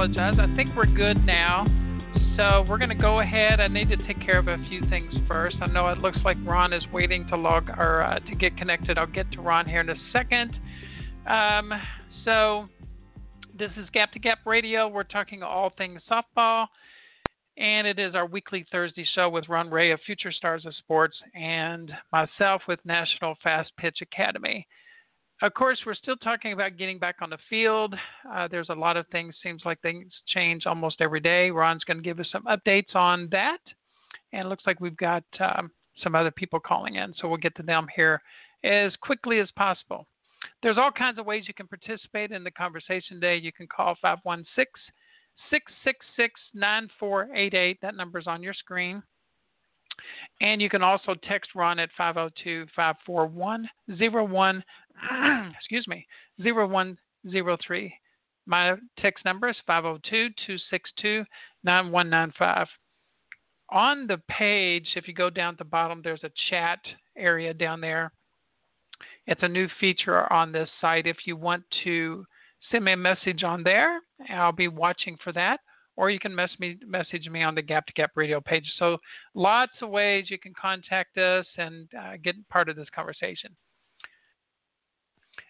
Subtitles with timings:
[0.00, 0.38] apologize.
[0.40, 1.66] I think we're good now.
[2.34, 3.60] So we're going to go ahead.
[3.60, 5.56] I need to take care of a few things first.
[5.60, 8.96] I know it looks like Ron is waiting to log or uh, to get connected.
[8.96, 10.58] I'll get to Ron here in a second.
[11.26, 11.70] Um,
[12.24, 12.66] so
[13.58, 14.88] this is Gap to Gap Radio.
[14.88, 16.68] We're talking all things softball,
[17.58, 21.18] and it is our weekly Thursday show with Ron Ray of Future Stars of Sports
[21.34, 24.66] and myself with National Fastpitch Academy.
[25.42, 27.94] Of course, we're still talking about getting back on the field.
[28.30, 29.34] Uh, there's a lot of things.
[29.42, 31.50] Seems like things change almost every day.
[31.50, 33.60] Ron's going to give us some updates on that,
[34.32, 35.70] and it looks like we've got um,
[36.02, 38.20] some other people calling in, so we'll get to them here
[38.64, 40.06] as quickly as possible.
[40.62, 43.36] There's all kinds of ways you can participate in the conversation today.
[43.36, 44.66] You can call 516
[45.48, 47.78] 666 9488.
[47.80, 49.02] That number's on your screen.
[50.40, 54.64] And you can also text Ron at 502 541 01,
[55.58, 56.06] excuse me,
[56.38, 57.94] 0103.
[58.46, 61.24] My text number is 502 262
[61.64, 62.66] 9195.
[63.72, 66.80] On the page, if you go down to the bottom, there's a chat
[67.16, 68.10] area down there.
[69.26, 71.06] It's a new feature on this site.
[71.06, 72.26] If you want to
[72.70, 75.60] send me a message on there, I'll be watching for that
[76.00, 78.64] or you can mess me, message me on the Gap to Gap radio page.
[78.78, 78.96] So
[79.34, 83.54] lots of ways you can contact us and uh, get part of this conversation.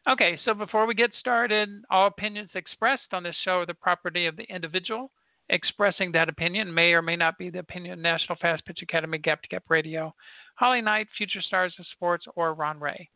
[0.08, 4.26] Okay, so before we get started, all opinions expressed on this show are the property
[4.26, 5.12] of the individual.
[5.50, 9.42] Expressing that opinion may or may not be the opinion of National Fastpitch Academy, Gap
[9.42, 10.12] to Gap Radio,
[10.56, 13.08] Holly Knight, Future Stars of Sports, or Ron Ray.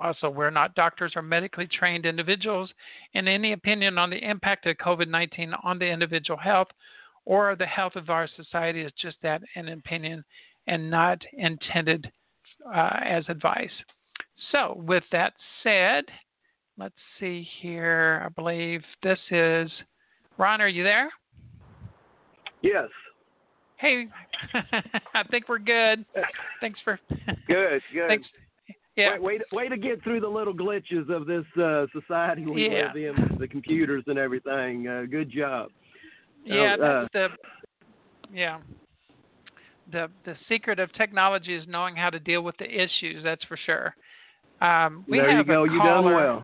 [0.00, 2.70] Also, we're not doctors or medically trained individuals,
[3.14, 6.68] and any opinion on the impact of COVID 19 on the individual health
[7.24, 10.24] or the health of our society is just that an opinion
[10.66, 12.10] and not intended
[12.74, 13.70] uh, as advice.
[14.50, 16.04] So, with that said,
[16.78, 18.22] let's see here.
[18.24, 19.70] I believe this is
[20.36, 20.60] Ron.
[20.60, 21.10] Are you there?
[22.60, 22.88] Yes.
[23.76, 24.06] Hey,
[25.14, 26.04] I think we're good.
[26.60, 26.98] Thanks for.
[27.46, 27.82] Good.
[27.92, 28.08] Good.
[28.08, 28.28] Thanks.
[28.96, 29.14] Yeah.
[29.14, 32.68] Way, way, to, way to get through the little glitches of this uh, society we
[32.68, 32.92] yeah.
[32.94, 34.86] live in, the computers and everything.
[34.86, 35.70] Uh, good job.
[36.44, 37.28] Yeah, uh, the
[38.32, 38.58] yeah.
[39.90, 43.22] The the secret of technology is knowing how to deal with the issues.
[43.22, 43.94] That's for sure.
[44.60, 45.64] Um, we there have you go.
[45.64, 46.42] You done well.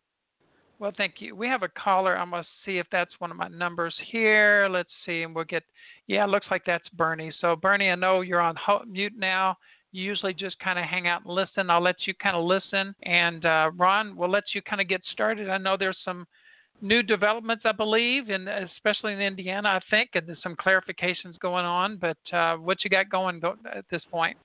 [0.79, 1.35] Well, thank you.
[1.35, 2.17] We have a caller.
[2.17, 4.69] I'm gonna see if that's one of my numbers here.
[4.71, 5.63] Let's see, and we'll get.
[6.07, 7.33] Yeah, it looks like that's Bernie.
[7.41, 8.55] So Bernie, I know you're on
[8.87, 9.57] mute now.
[9.91, 11.69] You usually just kind of hang out and listen.
[11.69, 12.93] I'll let you kind of listen.
[13.03, 15.49] And uh, Ron, we'll let you kind of get started.
[15.49, 16.27] I know there's some
[16.81, 21.65] new developments, I believe, and especially in Indiana, I think, and there's some clarifications going
[21.65, 21.97] on.
[21.97, 23.41] But uh, what you got going
[23.73, 24.37] at this point?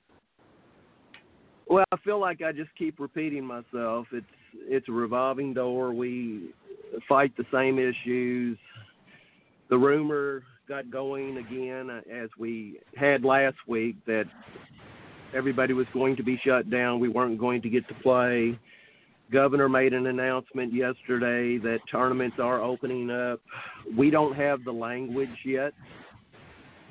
[1.66, 4.06] Well, I feel like I just keep repeating myself.
[4.12, 4.26] It's
[4.66, 5.92] it's a revolving door.
[5.92, 6.50] We
[7.08, 8.58] fight the same issues.
[9.70, 14.24] The rumor got going again as we had last week that
[15.32, 17.00] everybody was going to be shut down.
[17.00, 18.58] We weren't going to get to play.
[19.32, 23.40] Governor made an announcement yesterday that tournaments are opening up.
[23.96, 25.72] We don't have the language yet.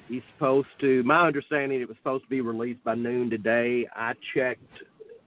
[0.07, 1.03] He's supposed to.
[1.03, 3.87] My understanding, it was supposed to be released by noon today.
[3.95, 4.83] I checked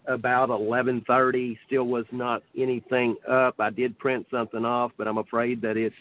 [0.07, 1.59] about 11:30.
[1.67, 3.55] Still was not anything up.
[3.59, 5.95] I did print something off, but I'm afraid that it's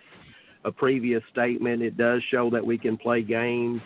[0.66, 1.82] a previous statement.
[1.82, 3.82] It does show that we can play games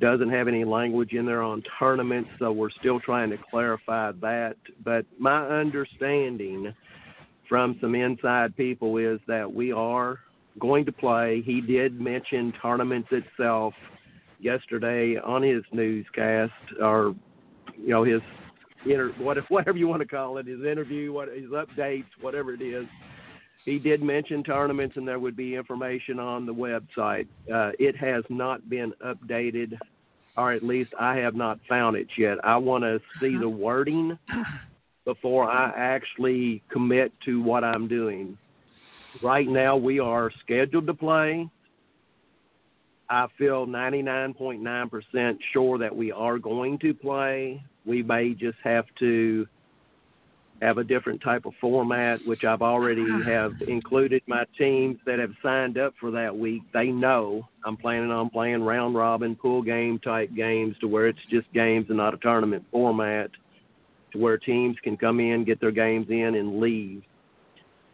[0.00, 4.56] doesn't have any language in there on tournaments, so we're still trying to clarify that.
[4.84, 6.74] But my understanding
[7.48, 10.18] from some inside people is that we are
[10.58, 11.42] going to play.
[11.44, 13.74] He did mention tournaments itself
[14.38, 17.14] yesterday on his newscast, or
[17.76, 18.20] you know his
[18.86, 19.10] inter
[19.48, 22.86] whatever you want to call it, his interview, what his updates, whatever it is.
[23.64, 27.26] He did mention tournaments, and there would be information on the website.
[27.52, 29.78] Uh, it has not been updated,
[30.36, 32.38] or at least I have not found it yet.
[32.44, 33.48] I want to see the uh-huh.
[33.48, 34.18] wording
[35.04, 38.38] before I actually commit to what I'm doing.
[39.22, 41.48] Right now, we are scheduled to play.
[43.08, 47.62] I feel 99.9% sure that we are going to play.
[47.84, 49.48] We may just have to
[50.62, 55.32] have a different type of format, which I've already have included my teams that have
[55.42, 56.62] signed up for that week.
[56.74, 61.18] They know I'm planning on playing round robin, pool game type games to where it's
[61.30, 63.30] just games and not a tournament format,
[64.12, 67.02] to where teams can come in, get their games in, and leave.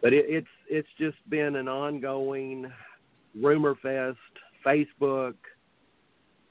[0.01, 2.69] But it, it's it's just been an ongoing
[3.41, 4.17] rumor fest.
[4.65, 5.35] Facebook,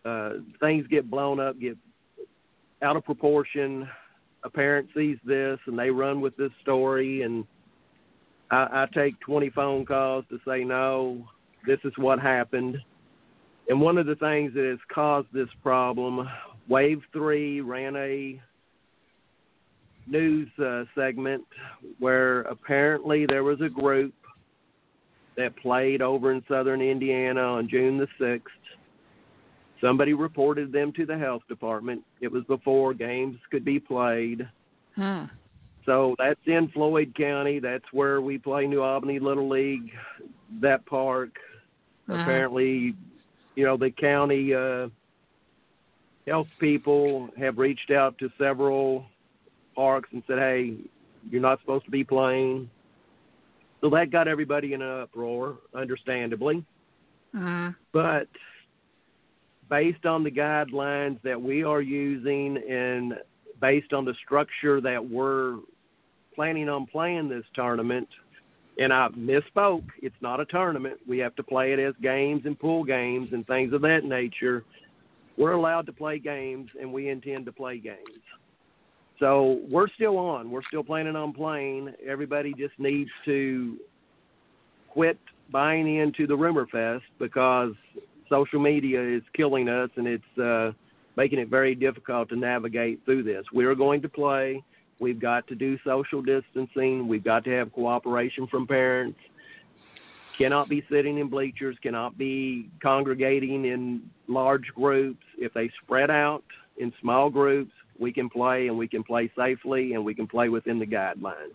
[0.07, 0.31] uh,
[0.61, 1.77] things get blown up, get
[2.81, 3.87] out of proportion
[4.45, 7.45] a parent sees this and they run with this story and
[8.51, 11.27] I, I take 20 phone calls to say no
[11.67, 12.79] this is what happened.
[13.69, 16.29] And one of the things that has caused this problem,
[16.69, 18.41] Wave 3 ran a
[20.07, 21.45] news uh, segment
[21.99, 24.15] where apparently there was a group
[25.37, 28.43] that played over in southern Indiana on June the 6th.
[29.81, 32.03] Somebody reported them to the health department.
[32.21, 34.49] It was before games could be played.
[34.95, 35.25] Hmm.
[35.85, 37.61] So that's in Floyd County.
[37.61, 39.93] That's where we play New Albany Little League.
[40.61, 41.31] That park.
[42.09, 42.21] Uh-huh.
[42.21, 42.95] Apparently,
[43.55, 44.89] you know, the county uh,
[46.27, 49.07] health people have reached out to several
[49.75, 50.77] parks and said, "Hey,
[51.31, 52.71] you're not supposed to be playing."
[53.81, 56.65] So that got everybody in an uproar, understandably.
[57.33, 57.69] Hmm.
[57.93, 58.29] But
[59.69, 63.15] based on the guidelines that we are using and
[63.61, 65.57] based on the structure that we're
[66.35, 68.09] planning on playing this tournament,
[68.79, 70.99] and I misspoke, it's not a tournament.
[71.09, 74.65] We have to play it as games and pool games and things of that nature.
[75.39, 77.99] We're allowed to play games, and we intend to play games.
[79.19, 80.51] So we're still on.
[80.51, 81.95] We're still planning on playing.
[82.07, 83.79] Everybody just needs to
[84.91, 85.19] quit
[85.51, 87.73] buying into the rumor fest because
[88.29, 90.73] social media is killing us and it's uh,
[91.17, 93.45] making it very difficult to navigate through this.
[93.53, 94.63] We're going to play.
[95.01, 97.07] We've got to do social distancing.
[97.09, 99.19] We've got to have cooperation from parents.
[100.39, 105.23] Cannot be sitting in bleachers, cannot be congregating in large groups.
[105.39, 106.45] If they spread out
[106.77, 110.51] in small groups, we can play and we can play safely and we can play
[110.51, 111.55] within the guidelines.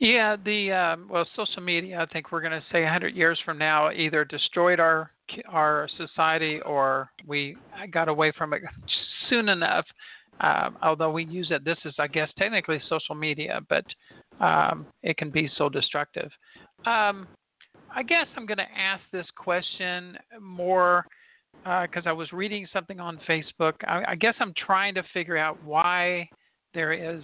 [0.00, 2.00] Yeah, the um, well, social media.
[2.00, 5.10] I think we're going to say 100 years from now either destroyed our
[5.46, 7.56] our society or we
[7.92, 8.62] got away from it
[9.28, 9.84] soon enough.
[10.40, 13.84] Um, although we use it, this is, I guess, technically social media, but
[14.42, 16.30] um, it can be so destructive.
[16.86, 17.28] Um,
[17.94, 21.04] I guess I'm going to ask this question more
[21.62, 23.74] because uh, I was reading something on Facebook.
[23.86, 26.26] I, I, guess I'm trying to figure out why
[26.72, 27.22] there is.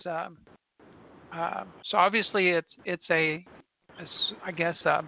[1.36, 3.44] Um, uh, so obviously, it's it's a,
[4.00, 4.06] a
[4.44, 5.02] I guess a,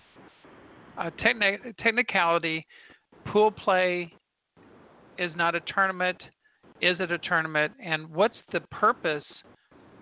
[0.99, 2.67] a techni- technicality.
[3.27, 4.13] Pool play
[5.19, 6.19] is not a tournament.
[6.81, 7.73] Is it a tournament?
[7.85, 9.25] And what's the purpose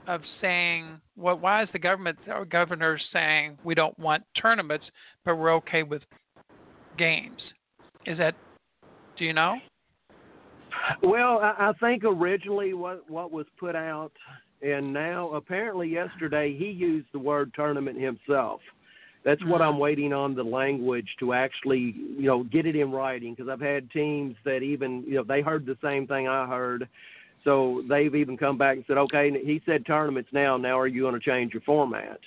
[0.07, 1.41] of saying what?
[1.41, 4.87] Why is the government or governor saying we don't want tournaments,
[5.25, 6.03] but we're okay with
[6.99, 7.41] games?
[8.05, 8.35] Is that
[9.17, 9.57] do you know?
[11.03, 14.13] Well, I, I think originally what what was put out,
[14.67, 18.61] and now apparently yesterday he used the word tournament himself.
[19.25, 19.63] That's what Mm-hmm.
[19.63, 23.61] I'm waiting on the language to actually, you know, get it in writing because I've
[23.61, 26.89] had teams that even, you know, they heard the same thing I heard.
[27.43, 30.57] So they've even come back and said, okay, he said tournaments now.
[30.57, 32.21] Now are you going to change your format?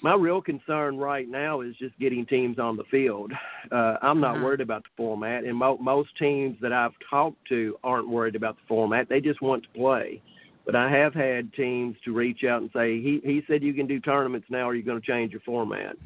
[0.00, 3.32] My real concern right now is just getting teams on the field.
[3.70, 4.42] Uh, I'm not Mhm.
[4.42, 8.56] worried about the format, and mo- most teams that I've talked to aren't worried about
[8.56, 9.08] the format.
[9.08, 10.20] They just want to play.
[10.64, 13.86] But I have had teams to reach out and say, he, he said you can
[13.86, 14.68] do tournaments now.
[14.68, 15.96] Are you going to change your format?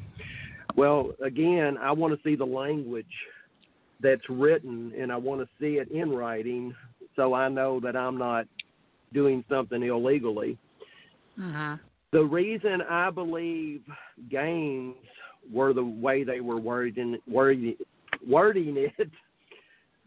[0.75, 3.05] Well, again, I want to see the language
[4.01, 6.75] that's written, and I want to see it in writing
[7.15, 8.45] so I know that I'm not
[9.13, 10.57] doing something illegally.
[11.39, 11.75] Mm-hmm.
[12.11, 13.81] The reason I believe
[14.29, 14.95] games
[15.51, 17.75] were the way they were wording, wording,
[18.27, 19.09] wording it is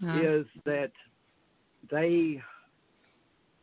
[0.02, 0.60] Mm-hmm.
[0.64, 0.90] that
[1.90, 2.40] they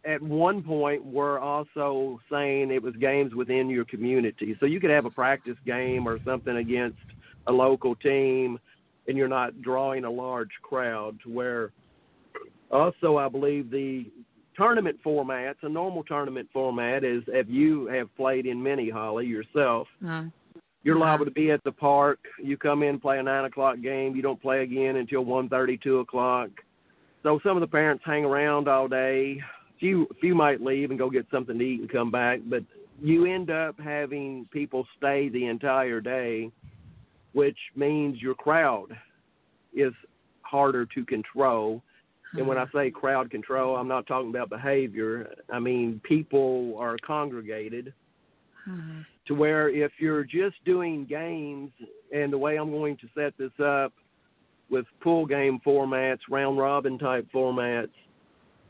[0.07, 4.55] at one point we were also saying it was games within your community.
[4.59, 6.97] So you could have a practice game or something against
[7.47, 8.57] a local team
[9.07, 11.71] and you're not drawing a large crowd to where
[12.71, 14.05] also I believe the
[14.55, 19.87] tournament formats, a normal tournament format is if you have played in mini Holly yourself,
[20.03, 20.29] Mm-hmm.
[20.83, 22.19] you're liable to be at the park.
[22.41, 24.15] You come in, play a nine o'clock game.
[24.15, 26.49] You don't play again until one thirty, two o'clock.
[27.23, 29.41] So some of the parents hang around all day.
[29.79, 32.63] Few few might leave and go get something to eat and come back, but
[33.01, 36.51] you end up having people stay the entire day,
[37.34, 38.88] which means your crowd
[39.75, 39.93] is
[40.41, 41.81] harder to control.
[42.34, 45.34] And when I say crowd control, I'm not talking about behavior.
[45.51, 47.93] I mean people are congregated
[48.69, 49.00] Mm-hmm.
[49.27, 51.72] to where if you're just doing games
[52.13, 53.93] and the way I'm going to set this up
[54.69, 57.93] with pool game formats, round robin type formats,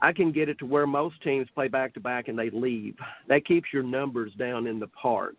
[0.02, 2.96] I can get it to where most teams play back to back and they leave.
[3.28, 5.36] That keeps your numbers down in the park.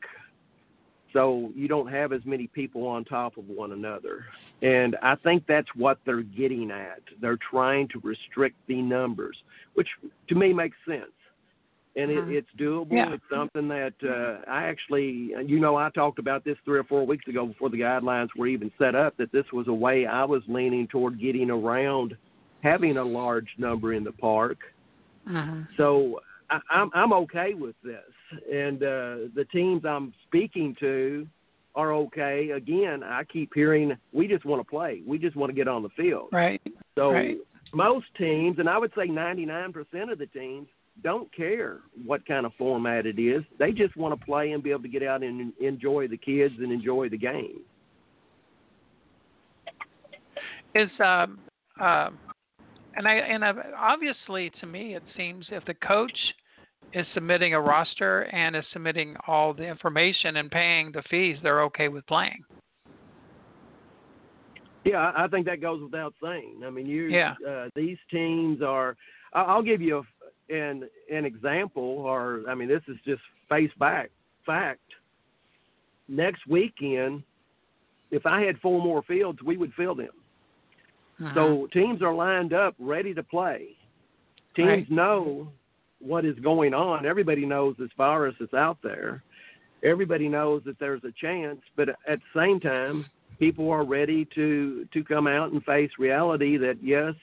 [1.13, 4.27] So you don't have as many people on top of one another.
[4.61, 7.01] And I think that's what they're getting at.
[7.21, 9.37] They're trying to restrict the numbers,
[9.75, 9.89] which
[10.29, 11.13] to me makes sense.
[11.97, 12.93] and it, it's doable.
[12.93, 13.15] Yeah.
[13.15, 17.05] It's something that uh, I actually, you know, I talked about this three or four
[17.07, 19.17] weeks ago before the guidelines were even set up.
[19.17, 22.17] That this was a way I was leaning toward getting around
[22.69, 24.59] having a large number in the park.
[25.27, 26.21] hmm So
[26.51, 28.13] I, I'm I'm okay with this,
[28.53, 31.27] and uh, the teams I'm speaking to
[31.75, 32.51] are okay.
[32.51, 35.03] Again, I keep hearing we just want to play.
[35.07, 36.29] We just want to get on the field.
[36.33, 36.61] Right.
[36.97, 37.39] So Right.
[37.73, 40.67] most teams, and I would say 99% of the teams,
[41.05, 43.45] don't care what kind of format it is.
[43.59, 46.55] They just want to play and be able to get out and enjoy the kids
[46.59, 47.61] and enjoy the game.
[50.75, 51.39] Is um
[51.81, 52.19] um
[52.99, 56.13] and I and I've, obviously to me it seems if the coach
[56.93, 61.63] is submitting a roster and is submitting all the information and paying the fees, they're
[61.65, 62.43] okay with playing.
[64.85, 66.63] Yeah, I think that goes without saying.
[66.65, 67.35] I mean, you Yeah.
[67.47, 68.97] uh, these teams are.
[69.35, 69.99] I'll give you
[70.51, 74.11] a, an an example, or I mean, this is just face back
[74.47, 74.81] fact.
[76.09, 77.23] Next weekend,
[78.11, 80.09] if I had four more fields, we would fill them.
[81.21, 81.35] Mhm.
[81.35, 83.77] So teams are lined up, ready to play.
[84.55, 84.91] Teams Right.
[84.91, 85.53] know
[86.01, 87.07] what is going on.
[87.07, 89.23] Everybody knows this virus is out there.
[89.83, 93.05] Everybody knows that there's a chance, but at the same time,
[93.39, 97.15] people are ready to to come out and face reality that yes,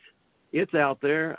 [0.54, 1.38] it's out there.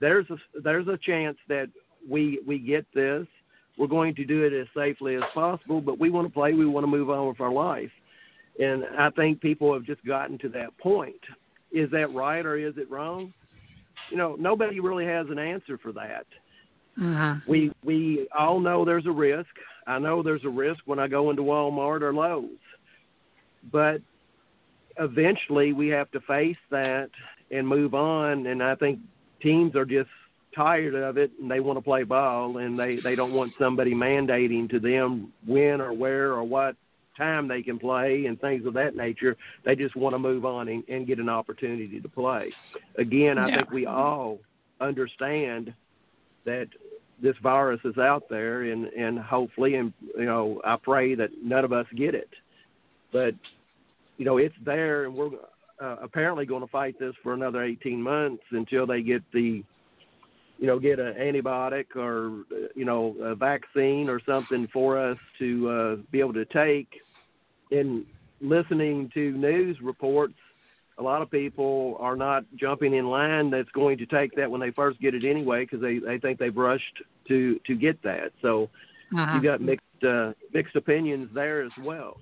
[0.00, 1.68] There's a there's a chance that
[2.08, 3.26] we we get this.
[3.76, 6.52] We're going to do it as safely as possible, but we want to play.
[6.52, 7.92] We want to move on with our life.
[8.60, 11.20] And I think people have just gotten to that point.
[11.72, 13.32] Is that right or is it wrong?
[14.10, 16.26] You know, nobody really has an answer for that.
[16.98, 17.46] Mhm.
[17.46, 19.50] We we all know there's a risk.
[19.86, 22.58] I know there's a risk when I go into Walmart or Lowe's.
[23.70, 24.00] But
[24.98, 27.10] eventually we have to face that
[27.50, 28.98] and move on and I think
[29.40, 30.10] teams are just
[30.54, 33.94] tired of it and they want to play ball and they they don't want somebody
[33.94, 36.76] mandating to them when or where or what
[37.18, 39.36] time they can play and things of that nature.
[39.64, 42.52] They just want to move on and, and get an opportunity to play.
[42.96, 43.56] Again, I Yeah.
[43.56, 44.38] think we all
[44.80, 45.74] understand
[46.44, 46.68] that
[47.20, 51.64] this virus is out there and and hopefully and you know I pray that none
[51.64, 52.30] of us get it.
[53.12, 53.34] But
[54.16, 55.30] you know it's there and we're
[55.80, 59.62] uh, apparently going to fight this for another 18 months until they get the
[60.58, 65.18] you know get an antibiotic or uh, you know a vaccine or something for us
[65.38, 66.88] to uh, be able to take
[67.70, 68.04] in
[68.40, 70.34] listening to news reports
[70.98, 74.60] a lot of people are not jumping in line that's going to take that when
[74.60, 78.32] they first get it anyway because they they think they've rushed to to get that
[78.42, 78.68] so
[79.12, 79.34] Mhm.
[79.34, 82.18] you got mixed uh, mixed opinions there as well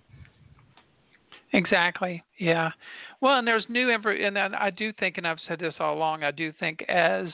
[1.53, 2.23] Exactly.
[2.39, 2.71] Yeah.
[3.21, 6.23] Well, and there's new info, and I do think, and I've said this all along.
[6.23, 7.27] I do think as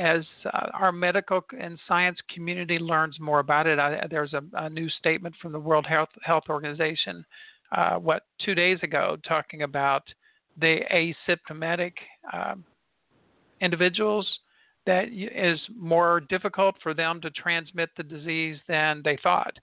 [0.00, 4.70] as uh, our medical and science community learns more about it, I, there's a, a
[4.70, 7.24] new statement from the World Health Health Organization,
[7.76, 10.02] uh, what two days ago, talking about
[10.58, 11.92] the asymptomatic
[12.32, 12.64] um,
[13.60, 14.26] individuals
[14.86, 19.56] that is more difficult for them to transmit the disease than they thought.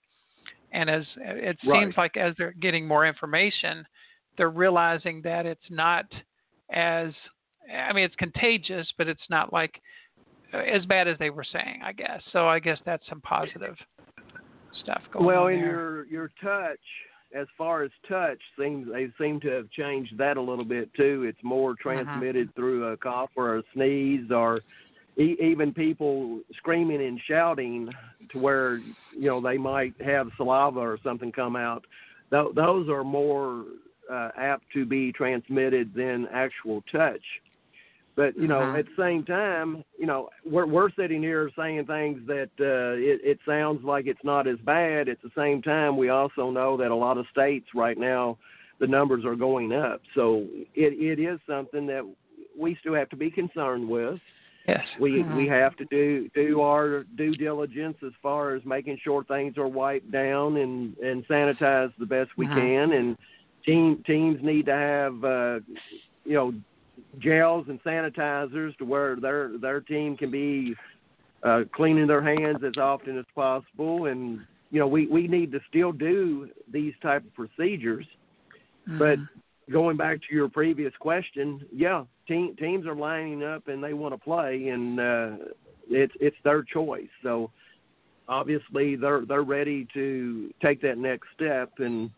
[0.71, 1.81] And as it Right.
[1.81, 3.85] seems like as they're getting more information,
[4.37, 6.05] they're realizing that it's not
[6.71, 7.11] as
[7.73, 9.81] I mean it's contagious, but it's not like
[10.53, 12.21] as bad as they were saying, I guess.
[12.31, 13.75] So I guess that's some positive
[14.83, 16.79] stuff going well on in your your touch
[17.35, 21.25] as far as touch seems they seem to have changed that a little bit too.
[21.27, 24.61] It's more transmitted through a cough or a sneeze or
[25.17, 27.89] e- even people screaming and shouting
[28.31, 31.83] to where you know they might have saliva or something come out.
[32.31, 33.65] Th- those are more
[34.11, 37.21] uh, apt to be transmitted than actual touch
[38.17, 38.79] but you know Mhm.
[38.79, 43.21] at the same time you know we're we're sitting here saying things that uh it,
[43.23, 46.91] it sounds like it's not as bad at the same time we also know that
[46.91, 48.37] a lot of states right now
[48.79, 50.45] the numbers are going up so
[50.75, 52.03] it it is something that
[52.59, 54.19] we still have to be concerned with
[54.67, 54.85] yes.
[54.99, 55.35] we Mhm.
[55.35, 59.67] we have to do do our due diligence as far as making sure things are
[59.67, 62.55] wiped down and and sanitized the best we Mhm.
[62.55, 63.17] can and
[63.63, 65.59] team teams need to have uh
[66.25, 66.53] you know
[67.19, 70.75] gels and sanitizers to where their their team can be
[71.43, 74.39] uh cleaning their hands as often as possible and
[74.71, 78.05] you know we we need to still do these type of procedures
[78.99, 79.27] but Mhm.
[79.71, 84.13] going back to your previous question, yeah, team, teams are lining up and they want
[84.13, 85.31] to play, and uh,
[85.89, 87.09] it's it's their choice.
[87.21, 87.51] So
[88.27, 92.09] obviously they're they're ready to take that next step, and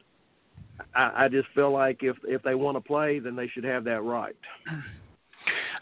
[0.95, 3.83] I, I just feel like if if they want to play, then they should have
[3.86, 4.36] that right.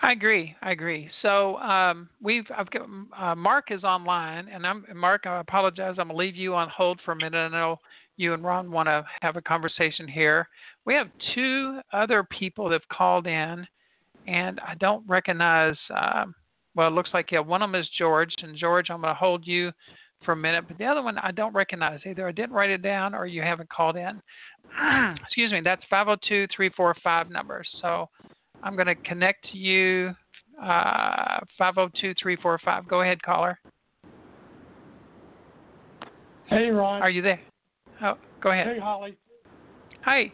[0.02, 0.56] I agree.
[0.62, 1.10] I agree.
[1.22, 2.88] So um, we've I've got
[3.18, 5.26] uh, Mark is online, and I'm Mark.
[5.26, 5.96] I apologize.
[5.98, 7.36] I'm gonna leave you on hold for a minute.
[7.36, 7.80] I know
[8.18, 10.48] you and Ron want to have a conversation here.
[10.86, 13.68] We have two other people that've called in,
[14.28, 15.78] and I don't recognize.
[15.96, 16.34] Um,
[16.76, 19.48] well, it looks like yeah, one of them is George, and George, I'm gonna hold
[19.48, 19.72] you
[20.26, 22.00] for a minute, but the other one I don't recognize.
[22.06, 24.22] Either I didn't write it down or you haven't called in.
[25.24, 25.62] Excuse me.
[25.64, 27.64] That's 502-345 number.
[27.82, 28.10] So
[28.64, 30.14] I'm going to connect to you.
[30.62, 32.88] Uh, 502-345.
[32.88, 33.60] Go ahead, caller.
[36.48, 37.02] Hey, Ron.
[37.02, 37.42] Are you there?
[38.02, 38.68] Oh, go ahead.
[38.68, 39.18] Hey, Holly.
[40.04, 40.32] Hi.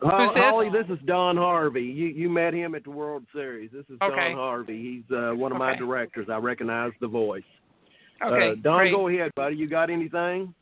[0.00, 0.42] Ho- this?
[0.42, 1.82] Holly, this is Don Harvey.
[1.82, 3.70] You you met him at the World Series.
[3.72, 4.28] This is Okay.
[4.28, 4.80] Don Harvey.
[4.80, 6.28] He's uh, one of my directors.
[6.30, 7.42] I recognize the voice.
[8.24, 8.50] Okay.
[8.50, 8.92] uh, Don, great.
[8.92, 9.56] go ahead, buddy.
[9.56, 10.54] You got anything?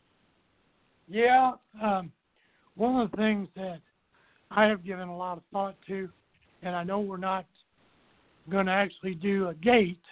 [1.09, 2.11] Yeah, um,
[2.75, 3.81] one of the things that
[4.51, 6.09] I have given a lot of thought to,
[6.63, 7.47] and I know we're not
[8.51, 10.03] going to actually do a gate,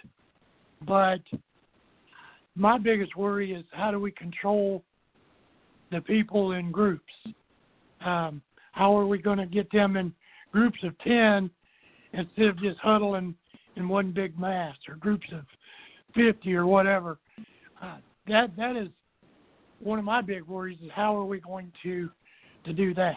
[0.87, 1.21] but
[2.55, 4.83] my biggest worry is how do we control
[5.91, 7.13] the people in groups?
[8.03, 10.13] Um, how are we going to get them in
[10.51, 11.49] groups of 10
[12.13, 13.35] instead of just huddling
[13.75, 15.41] in one big mass or groups of
[16.15, 17.17] 50 or whatever?
[18.27, 18.89] That that is
[19.79, 22.09] one of my big worries is how are we going to
[22.65, 23.15] to do that?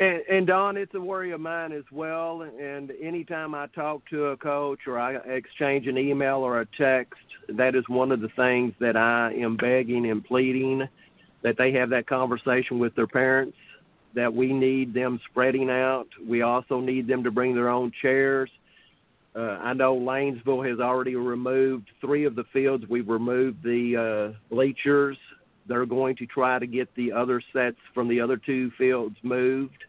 [0.00, 2.42] And, and Don, it's a worry of mine as well.
[2.42, 7.20] And anytime I talk to a coach or I exchange an email or a text,
[7.48, 10.88] that is one of the things that I am begging and pleading
[11.42, 13.56] that they have that conversation with their parents.
[14.14, 16.06] That we need them spreading out.
[16.26, 18.48] We also need them to bring their own chairs.
[19.36, 22.84] Uh, I know Lanesville has already removed three of the fields.
[22.88, 25.16] We've removed the uh, bleachers.
[25.66, 29.84] They're going to try to get the other sets from the other two fields moved.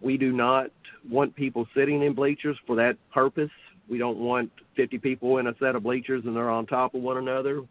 [0.00, 0.70] We do not
[1.08, 3.50] want people sitting in bleachers for that purpose.
[3.88, 7.02] We don't want 50 people in a set of bleachers and they're on top of
[7.02, 7.62] one another.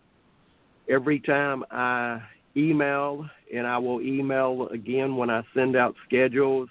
[0.90, 2.22] Every time I
[2.56, 6.70] email, and I will email again when I send out schedules,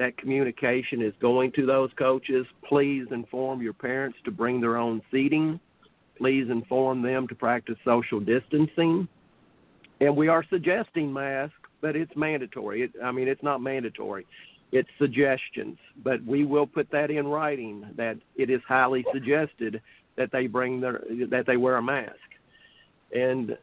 [0.00, 2.46] that communication is going to those coaches.
[2.66, 5.60] Please inform your parents to bring their own seating.
[6.16, 9.06] Please inform them to practice social distancing.
[10.00, 12.84] And we are suggesting masks, but it's mandatory.
[12.84, 14.26] It, I mean, it's not mandatory.
[14.72, 19.82] It's suggestions, but we will put that in writing that it is highly suggested
[20.16, 22.14] that they bring their that they wear a mask.
[23.14, 23.58] And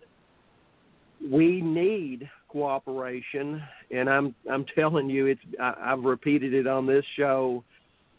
[1.31, 7.05] we need cooperation and i'm i'm telling you it's I, i've repeated it on this
[7.15, 7.63] show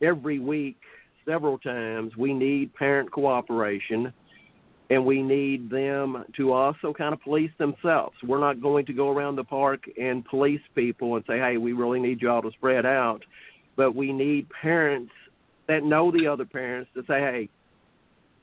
[0.02, 0.76] every week
[1.28, 2.16] several times.
[2.16, 4.12] We need parent cooperation
[4.90, 8.16] and we need them to also kind of police themselves.
[8.26, 11.72] We're not going to go around the park and police people and say hey we
[11.74, 13.22] really need y'all to spread out.
[13.76, 15.12] But we need parents
[15.68, 17.48] that know the other parents to say hey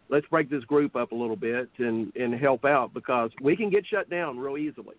[0.07, 3.71] let's break this group up a little bit and and help out because we can
[3.71, 4.95] get shut down real easily.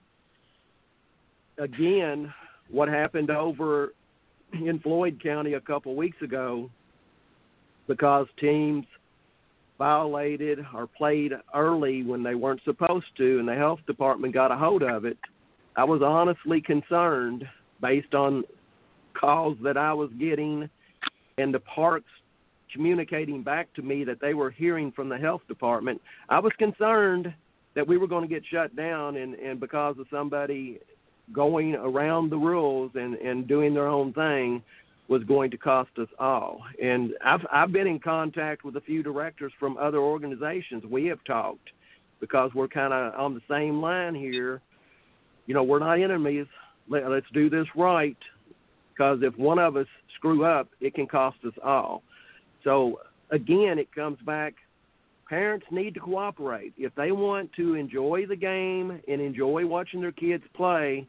[1.58, 2.32] Again,
[2.70, 3.92] what happened over
[4.52, 6.70] in Floyd County a couple weeks ago
[7.86, 8.84] because teams
[9.78, 14.56] violated or played early when they weren't supposed to and the health department got a
[14.56, 15.18] hold of it.
[15.76, 17.44] I was honestly concerned
[17.80, 18.44] based on
[19.18, 20.68] calls that I was getting
[21.38, 22.08] and the parks
[22.72, 26.00] communicating back to me that they were hearing from the health department.
[26.28, 27.32] I was concerned
[27.74, 30.80] that we were going to get shut down and, and because of somebody
[31.32, 34.62] going around the rules and, and doing their own thing
[35.08, 36.60] was going to cost us all.
[36.82, 40.84] And I've I've been in contact with a few directors from other organizations.
[40.84, 41.70] We have talked
[42.20, 44.60] because we're kind of on the same line here.
[45.46, 46.46] You know, we're not enemies.
[46.88, 48.16] Let, let's do this right
[48.92, 49.86] because if one of us
[50.16, 52.02] screw up, it can cost us all.
[52.64, 54.54] So again, it comes back.
[55.28, 56.72] Parents need to cooperate.
[56.76, 61.06] If they want to enjoy the game and enjoy watching their kids play,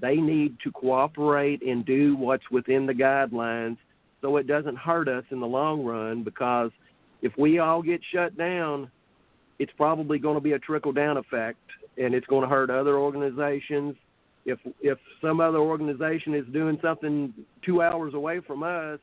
[0.00, 3.76] they need to cooperate and do what's within the guidelines
[4.20, 6.70] so it doesn't hurt us in the long run because
[7.22, 8.90] if we all get shut down,
[9.58, 11.58] it's probably going to be a trickle down effect
[11.96, 13.94] and it's going to hurt other organizations.
[14.44, 17.32] If if some other organization is doing something
[17.64, 19.00] 2 hours away from us,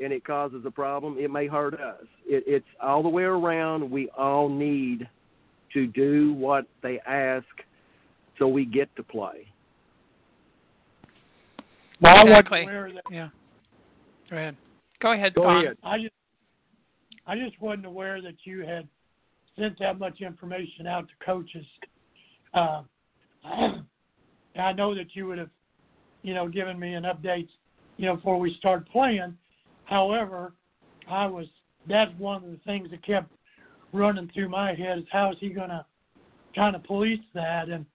[0.00, 2.04] and it causes a problem, it may hurt us.
[2.24, 3.90] It, it's all the way around.
[3.90, 5.08] We all need
[5.72, 7.44] to do what they ask
[8.38, 9.46] so we get to play.
[12.00, 12.60] Well, I Exactly.
[12.60, 13.04] wasn't aware that.
[13.10, 13.28] Yeah.
[14.30, 14.56] Go ahead.
[15.00, 15.34] Go ahead.
[15.34, 15.64] Go Don.
[15.64, 15.78] ahead.
[15.82, 16.14] I just,
[17.26, 18.86] I just wasn't aware that you had
[19.58, 21.66] sent that much information out to coaches.
[22.54, 22.82] Uh,
[23.44, 25.50] I know that you would have,
[26.22, 27.48] you know, given me an update
[27.98, 29.36] you know, before we start playing.
[29.84, 30.54] However,
[31.08, 31.46] I was
[31.88, 33.32] that's one of the things that kept
[33.92, 35.84] running through my head is how is he going to
[36.54, 37.68] kind of police that?
[37.68, 37.86] And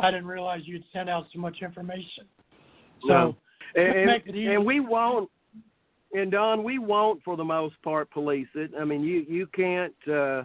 [0.00, 2.24] I didn't realize you'd send out so much information.
[3.02, 3.36] So No.
[3.74, 5.30] And, and we won't
[6.14, 8.72] and Don, we won't for the most part police it.
[8.78, 10.42] I mean you you can't uh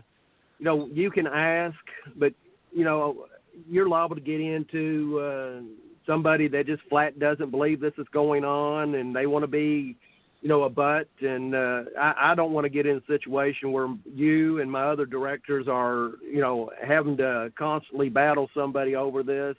[0.59, 1.75] you know, you can ask
[2.15, 2.33] but
[2.71, 3.25] you know,
[3.69, 5.61] you're liable to get into uh
[6.05, 9.95] somebody that just flat doesn't believe this is going on and they want to be
[10.41, 11.07] you know a butt.
[11.21, 14.83] And uh I, I don't want to get in a situation where you and my
[14.83, 19.55] other directors are you know having to constantly battle somebody over this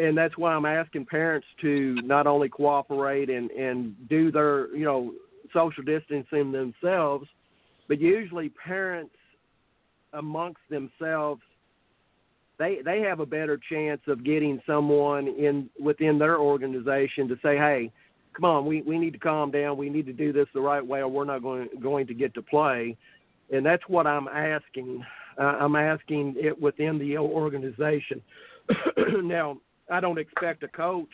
[0.00, 4.84] and that's why I'm asking parents to not only cooperate and and do their you
[4.84, 5.12] know
[5.52, 7.26] social distancing themselves,
[7.88, 9.14] but usually parents
[10.12, 11.42] amongst themselves
[12.58, 17.56] they they have a better chance of getting someone in within their organization to say,
[17.56, 17.90] hey,
[18.34, 20.86] come on, we we need to calm down, we need to do this the right
[20.86, 22.96] way, or we're not going going to get to play,
[23.52, 25.04] and that's what I'm asking.
[25.38, 28.20] Uh, I'm asking it within the organization.
[29.22, 29.56] now
[29.90, 31.08] I don't expect a coach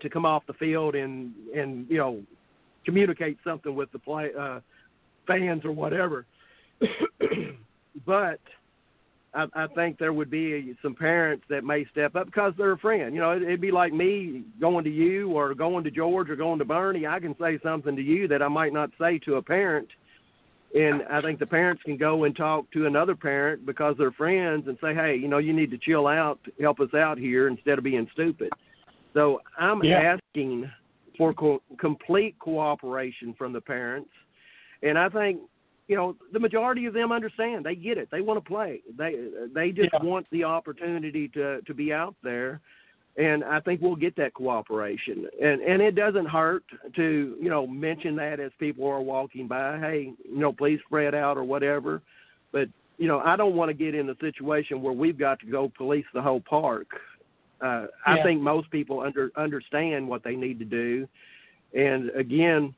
[0.00, 2.22] to come off the field and and you know
[2.84, 4.60] communicate something with the play uh,
[5.26, 6.24] fans or whatever.
[8.06, 8.40] but
[9.34, 12.78] I, I think there would be some parents that may step up because they're a
[12.78, 13.14] friend.
[13.14, 16.36] You know, it, it'd be like me going to you or going to George or
[16.36, 17.06] going to Bernie.
[17.06, 19.88] I can say something to you that I might not say to a parent.
[20.74, 24.68] And I think the parents can go and talk to another parent because they're friends
[24.68, 27.78] and say, hey, you know, you need to chill out, help us out here instead
[27.78, 28.50] of being stupid.
[29.14, 30.18] So I'm Yeah.
[30.36, 30.70] asking
[31.16, 34.10] for co- complete cooperation from the parents.
[34.82, 35.40] And I think,
[35.88, 37.64] you know, the majority of them understand.
[37.64, 38.10] They get it.
[38.10, 38.82] They want to play.
[38.96, 40.02] They they just Yeah.
[40.02, 42.60] want the opportunity to to be out there.
[43.18, 45.26] And I think we'll get that cooperation.
[45.42, 46.62] And and it doesn't hurt
[46.94, 51.16] to, you know, mention that as people are walking by, hey, you know, please spread
[51.16, 52.00] out or whatever.
[52.52, 55.46] But, you know, I don't want to get in a situation where we've got to
[55.46, 56.86] go police the whole park.
[57.60, 61.08] Uh, I think most people under understand what they need to do.
[61.74, 62.72] And again,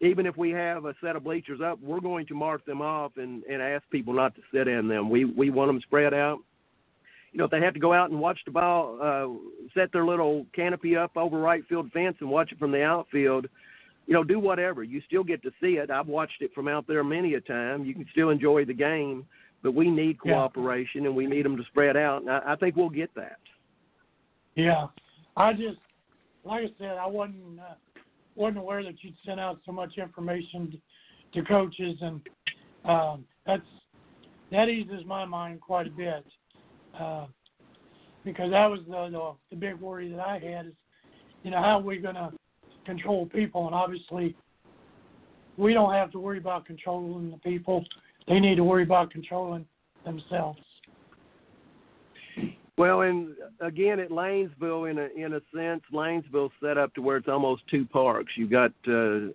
[0.00, 3.12] even if we have a set of bleachers up, we're going to mark them off
[3.16, 5.10] and, and ask people not to sit in them.
[5.10, 6.38] We we want them spread out.
[7.32, 10.06] You know, if they have to go out and watch the ball, uh, set their
[10.06, 13.46] little canopy up over right field fence and watch it from the outfield,
[14.06, 14.82] you know, do whatever.
[14.82, 15.90] You still get to see it.
[15.90, 17.84] I've watched it from out there many a time.
[17.84, 19.26] You can still enjoy the game,
[19.62, 20.32] but we need Yeah.
[20.34, 22.22] cooperation and we need them to spread out.
[22.22, 23.38] And I, I think we'll get that.
[24.54, 24.86] Yeah,
[25.36, 25.78] I just
[26.44, 27.74] like I said, I wasn't uh,
[28.36, 30.80] wasn't aware that you'd sent out so much information
[31.34, 32.20] to coaches, and
[32.84, 33.66] um, that's
[34.52, 36.24] that eases my mind quite a bit
[36.98, 37.26] uh,
[38.24, 40.72] because that was the, the the big worry that I had is,
[41.42, 42.32] you know, how are we going to
[42.84, 44.34] control people, and obviously
[45.56, 47.84] we don't have to worry about controlling the people;
[48.28, 49.66] they need to worry about controlling
[50.04, 50.60] themselves.
[52.78, 57.16] Well, and again, at Lanesville, in a in a sense, Lanesville's set up to where
[57.16, 58.32] it's almost two parks.
[58.36, 59.32] You've got uh,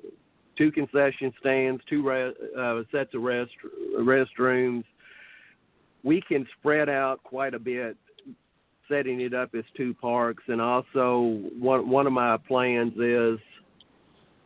[0.58, 3.52] two concession stands, two re- uh, sets of rest
[3.97, 4.84] restrooms.
[6.04, 7.96] We can spread out quite a bit,
[8.90, 10.44] setting it up as two parks.
[10.48, 13.40] And also, one one of my plans is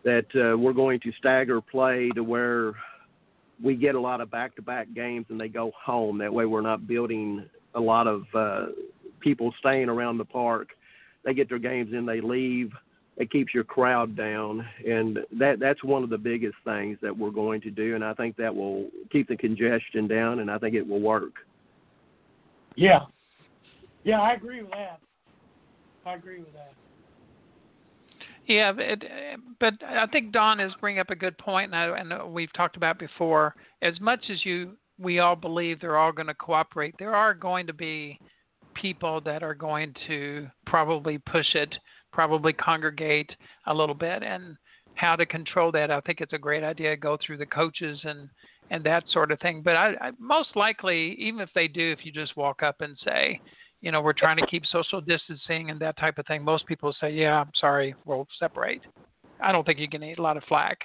[0.03, 2.73] that uh, we're going to stagger play to where
[3.63, 6.17] we get a lot of back-to-back games and they go home.
[6.19, 8.65] That way, we're not building a lot of uh,
[9.19, 10.69] people staying around the park.
[11.23, 12.71] They get their games in, they leave.
[13.17, 17.29] It keeps your crowd down, and that that's one of the biggest things that we're
[17.31, 17.95] going to do.
[17.95, 21.33] And I think that will keep the congestion down, and I think it will work.
[22.75, 22.99] Yeah.
[24.03, 24.99] Yeah, I agree with that.
[26.05, 26.73] I agree with that.
[28.47, 29.03] Yeah, but, it,
[29.59, 32.77] but I think Don is bringing up a good point, and, I, and we've talked
[32.77, 33.55] about before.
[33.81, 36.93] As much as you, we all believe they're all going to cooperate.
[36.99, 38.19] There are going to be
[38.75, 41.73] people that are going to probably push it,
[42.15, 43.29] probably congregate
[43.67, 44.57] a little bit, and
[44.95, 45.91] how to control that.
[45.91, 48.29] I think it's a great idea to go through the coaches and
[48.71, 49.61] and that sort of thing.
[49.63, 52.97] But I, I most likely, even if they do, if you just walk up and
[53.05, 53.39] say,
[53.81, 56.95] you know, we're trying to keep social distancing and that type of thing, most people
[56.99, 58.81] say, yeah, I'm sorry, we'll separate.
[59.39, 60.79] I don't think you can eat a lot of flack.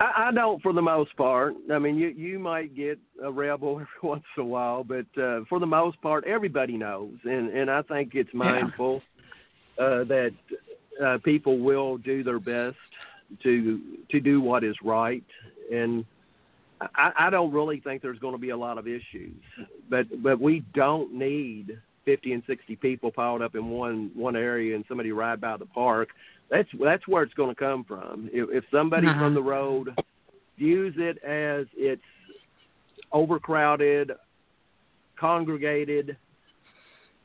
[0.00, 1.52] I, I don't, for the most part.
[1.70, 5.40] I mean, you you might get a rebel every once in a while, but uh,
[5.48, 9.02] for the most part, everybody knows, and and I think it's mindful
[9.82, 10.32] uh, that
[11.04, 12.76] uh, people will do their best
[13.42, 15.24] to to do what is right,
[15.72, 16.04] and
[16.94, 19.40] I, I don't really think there's going to be a lot of issues,
[19.88, 24.74] but but we don't need 50 and 60 people piled up in one one area
[24.74, 26.08] and somebody ride by the park.
[26.50, 28.28] That's that's where it's going to come from.
[28.32, 29.20] If, if somebody uh-huh.
[29.20, 29.90] from the road
[30.58, 32.02] views it as it's
[33.12, 34.12] overcrowded,
[35.18, 36.16] congregated,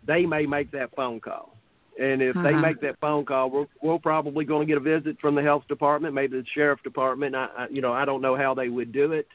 [0.05, 1.55] they may make that phone call.
[1.99, 2.43] And if uh-huh.
[2.43, 5.41] they make that phone call, we're, we're probably going to get a visit from the
[5.41, 7.35] health department, maybe the sheriff department.
[7.35, 9.27] I, I you know, I don't know how they would do it,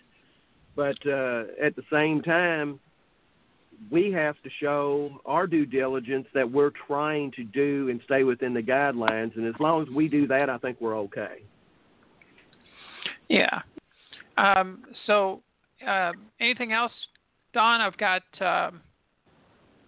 [0.76, 2.78] but uh, at the same time,
[3.90, 8.54] we have to show our due diligence that we're trying to do and stay within
[8.54, 9.36] the guidelines.
[9.36, 11.42] And as long as we do that, I think we're okay.
[13.28, 13.60] Yeah.
[14.36, 15.40] Um, so,
[15.86, 16.92] uh, anything else,
[17.54, 17.80] Don?
[17.80, 18.80] I've got um,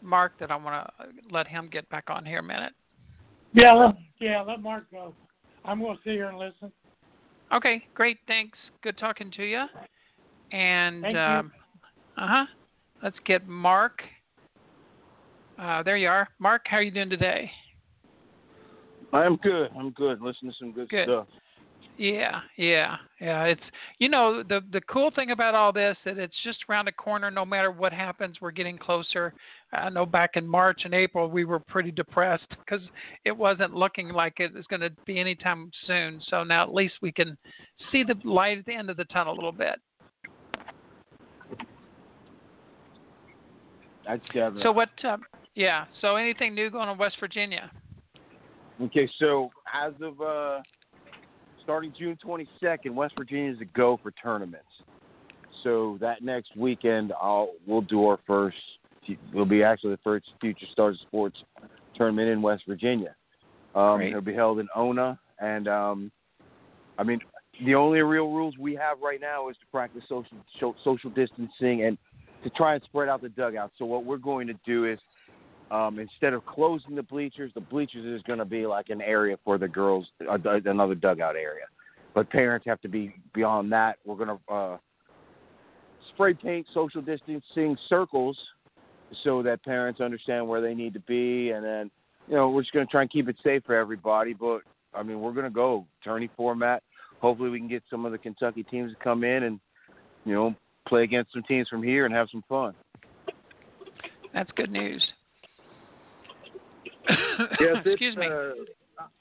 [0.05, 2.73] Mark that I want to let him get back on here a minute.
[3.53, 5.15] Yeah, let, yeah, let Mark go.
[5.65, 6.71] I'm going to sit here and listen.
[7.53, 8.19] Okay, great.
[8.27, 8.59] Thanks.
[8.83, 9.65] Good talking to you.
[10.53, 11.53] And Thank um,
[12.17, 12.45] uh huh.
[13.03, 14.03] Let's get Mark.
[15.59, 16.63] Uh, there you are, Mark.
[16.67, 17.51] How are you doing today?
[19.13, 19.71] I'm good.
[19.79, 20.21] I'm good.
[20.21, 21.07] Listening to some good, Good.
[21.07, 21.27] stuff.
[21.97, 23.45] Yeah, yeah, yeah.
[23.45, 23.63] It's
[23.99, 27.31] you know the the cool thing about all this that it's just around the corner.
[27.31, 29.33] No matter what happens, we're getting closer.
[29.73, 32.85] I know back in March and April we were pretty depressed because
[33.25, 36.21] it wasn't looking like it was going to be anytime soon.
[36.29, 37.39] So now at least we can
[37.93, 39.77] see the light at the end of the tunnel a little bit.
[44.05, 44.63] That's Kevin.
[44.65, 44.91] So what?
[45.05, 45.19] Uh,
[45.55, 45.85] yeah.
[46.01, 47.71] So anything new going on in West Virginia?
[48.83, 50.61] Okay, so as of uh,
[51.65, 54.69] starting June 22nd, West Virginia is a go for tournaments.
[55.63, 58.57] So that next weekend, I'll we'll do our first.
[59.33, 61.37] It'll be actually the first Future Stars Sports
[61.97, 63.15] tournament in West Virginia.
[63.75, 64.11] Um, Great.
[64.11, 66.13] it'll be held in Ona, and um,
[66.99, 67.19] I mean,
[67.65, 71.97] the only real rules we have right now is to practice social social distancing and
[72.43, 73.73] to try and spread out the dugout.
[73.79, 74.99] So what we're going to do is
[75.71, 79.37] um, instead of closing the bleachers, the bleachers is going to be like an area
[79.45, 81.65] for the girls, uh, another dugout area.
[82.15, 83.99] But parents have to be beyond that.
[84.05, 84.77] We're going to uh,
[86.13, 88.37] spray paint social distancing circles
[89.23, 91.91] so that parents understand where they need to be, and then
[92.29, 94.33] you know we're just going to try and keep it safe for everybody.
[94.33, 94.61] But
[94.95, 96.83] I mean, we're going to go tourney format.
[97.21, 99.61] Hopefully, we can get some of the Kentucky teams to come in and
[100.25, 100.55] you know
[100.87, 102.75] play against some teams from here and have some fun.
[104.33, 105.05] That's good news.
[107.61, 108.27] Yes, Excuse me.
[108.27, 108.53] Uh,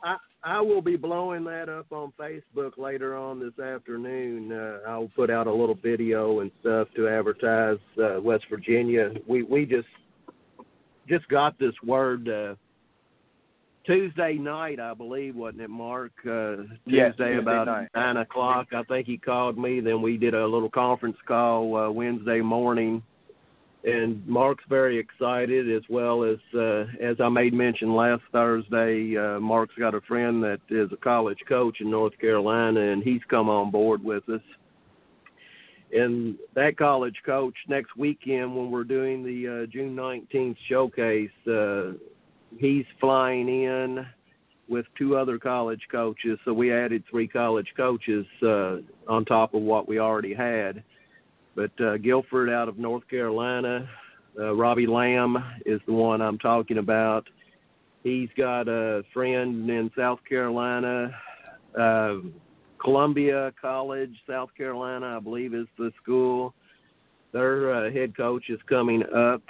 [0.04, 4.52] I I will be blowing that up on Facebook later on this afternoon.
[4.52, 9.12] Uh, I'll put out a little video and stuff to advertise uh, West Virginia.
[9.28, 9.88] We we just
[11.08, 12.56] just got this word uh,
[13.86, 16.12] Tuesday night, I believe, wasn't it, Mark?
[16.26, 17.88] Uh, Tuesday Yes, Tuesday about night.
[17.96, 18.68] nine o'clock.
[18.74, 19.80] I think he called me.
[19.80, 23.02] Then we did a little conference call uh, Wednesday morning
[23.84, 29.18] and Mark's very excited as well as uh, as I made mention last Thursday.
[29.18, 33.22] Uh, Mark's got a friend that is a college coach in North Carolina, and he's
[33.30, 34.42] come on board with us.
[35.92, 41.92] And that college coach next weekend when we're doing the uh, June 19th showcase, uh,
[42.58, 44.06] he's flying in
[44.70, 46.40] with two other college coaches.
[46.46, 50.84] So we added three college coaches uh, on top of what we already had
[51.56, 53.88] but uh, Guilford out of North Carolina,
[54.40, 57.28] uh, Robbie Lamb is the one I'm talking about.
[58.04, 61.16] He's got a friend in South Carolina,
[61.80, 62.16] uh,
[62.80, 66.54] Columbia College, South Carolina, I believe is the school.
[67.32, 69.42] Their uh, head coach is coming up,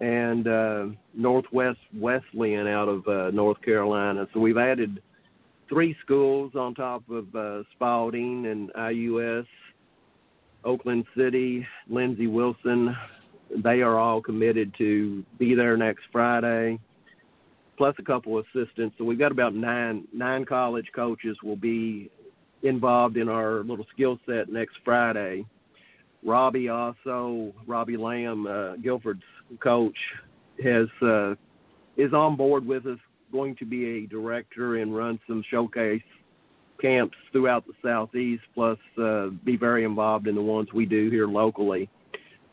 [0.00, 4.26] and uh, Northwest Wesleyan out of uh, North Carolina.
[4.34, 5.00] So we've added
[5.68, 9.46] three schools on top of uh, Spalding and IUS.
[10.64, 12.96] Oakland City, Lindsey Wilson,
[13.62, 16.78] they are all committed to be there next Friday,
[17.76, 18.96] plus a couple assistants.
[18.98, 22.10] So we've got about nine nine college coaches will be
[22.62, 25.44] involved in our little skill set next Friday.
[26.24, 29.22] Robbie also, Robbie Lamb, uh, Guilford's
[29.62, 29.96] coach,
[30.62, 31.34] has uh,
[31.96, 32.98] is on board with us.
[33.30, 36.02] Going to be a director and run some showcase
[36.84, 41.26] camps throughout the southeast, plus uh, be very involved in the ones we do here
[41.26, 41.88] locally.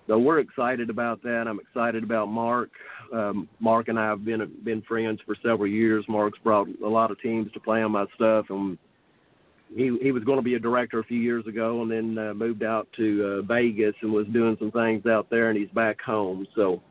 [0.07, 1.47] So we're excited about that.
[1.47, 2.69] I'm excited about Mark.
[3.13, 6.05] Um, Mark and I have been been friends for several years.
[6.07, 8.77] Mark's brought a lot of teams to play on my stuff, and
[9.75, 12.33] he he was going to be a director a few years ago, and then uh,
[12.33, 16.01] moved out to uh, Vegas and was doing some things out there, and he's back
[16.01, 16.47] home.
[16.55, 16.81] So,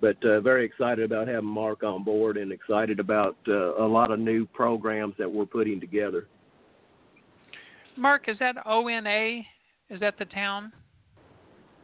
[0.00, 4.10] but uh, very excited about having Mark on board, and excited about uh, a lot
[4.10, 6.26] of new programs that we're putting together.
[7.96, 9.46] Mark, is that O N A?
[9.90, 10.72] Is that the town?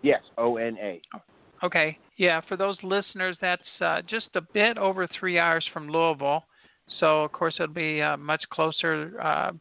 [0.02, 1.00] Yes, O N A.
[1.62, 1.98] Okay.
[2.16, 6.44] Yeah, for those listeners, that's uh, just a bit over three hours from Louisville.
[6.98, 9.52] So, of course, it'll be uh, much closer uh,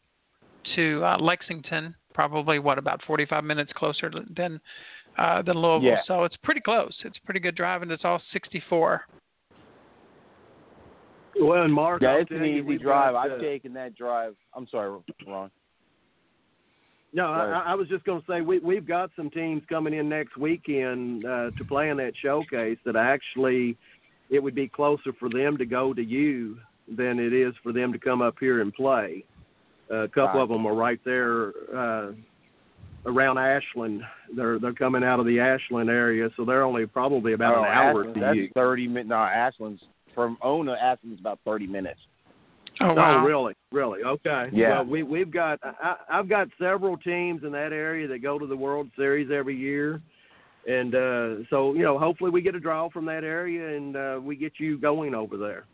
[0.76, 1.96] to uh, Lexington.
[2.14, 4.60] Probably what about 45 minutes closer than
[5.18, 5.90] uh, than Louisville.
[5.90, 6.00] Yeah.
[6.08, 6.94] So it's pretty close.
[7.04, 9.04] It's pretty good drive, and it's all 64.
[11.42, 13.16] Well, and Mark, Yeah, it's an easy drive.
[13.16, 14.36] I've taken that drive.
[14.54, 15.52] I'm sorry, Ron.
[17.14, 17.26] No.
[17.26, 20.38] I, I was just going to say we we've got some teams coming in next
[20.38, 23.78] weekend uh, to play in that showcase that actually
[24.30, 27.92] it would be closer for them to go to you than it is for them
[27.94, 29.24] to come up here and play.
[29.92, 30.44] Uh, a couple Right.
[30.44, 32.12] of them are right there uh,
[33.08, 34.04] around Ashland.
[34.36, 37.70] They're they're coming out of the Ashland area, so they're only probably about oh, an
[37.70, 38.50] hour Ashland, to that's you.
[38.54, 39.10] thirty minutes.
[39.10, 39.82] No, Ashland's
[40.14, 40.74] from Ona.
[40.74, 42.00] Ashland's about thirty minutes.
[42.82, 43.22] Oh wow.
[43.22, 43.54] Oh, really?
[43.72, 44.04] Really?
[44.04, 44.50] Okay.
[44.54, 44.70] Yeah.
[44.70, 48.48] Well, we we've got I, I've got several teams in that area that go to
[48.48, 50.02] the World Series every year,
[50.68, 54.20] and uh, so you know, hopefully we get a draw from that area and uh,
[54.22, 55.66] we get you going over there.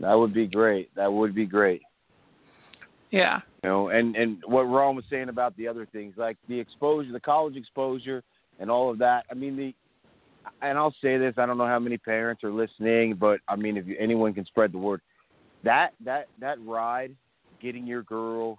[0.00, 0.94] That would be great.
[0.94, 1.82] That would be great.
[3.10, 3.40] Yeah.
[3.64, 7.10] You know, and and what Ron was saying about the other things, like the exposure,
[7.10, 8.22] the college exposure,
[8.60, 9.24] and all of that.
[9.30, 9.74] I mean, the
[10.62, 13.76] and I'll say this: I don't know how many parents are listening, but I mean,
[13.76, 15.00] if you, anyone can spread the word,
[15.64, 17.14] that that that ride,
[17.60, 18.58] getting your girl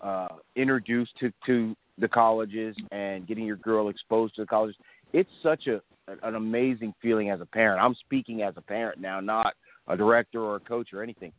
[0.00, 4.76] uh, introduced to to the colleges and getting your girl exposed to the colleges,
[5.12, 5.80] it's such a
[6.22, 7.80] an amazing feeling as a parent.
[7.80, 9.54] I'm speaking as a parent now, not
[9.88, 11.32] a director or a coach or anything.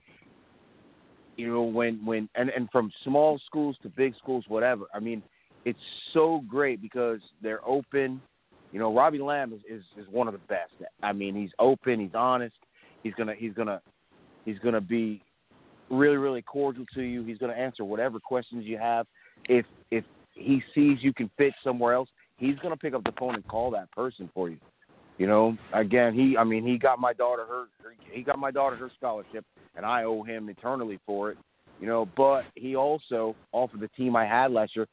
[1.38, 4.86] You know when when and and from small schools to big schools whatever.
[4.94, 5.22] I mean
[5.66, 5.80] it's
[6.14, 8.22] so great because they're open.
[8.72, 10.72] You know robbie lamb is is, is one of the best.
[11.04, 12.56] I mean he's open he's honest.
[13.04, 13.82] He's gonna he's gonna
[14.46, 15.22] he's gonna be
[15.90, 19.06] really really cordial to you he's gonna answer whatever questions you have
[19.50, 20.04] if if
[20.34, 23.70] he sees you can fit somewhere else he's gonna pick up the phone and call
[23.70, 24.58] that person for you
[25.18, 27.66] you know again he i mean he got my daughter her
[28.12, 31.38] he got my daughter her scholarship and I owe him eternally for it.
[31.80, 34.88] You know, but he also offered the team I had last year.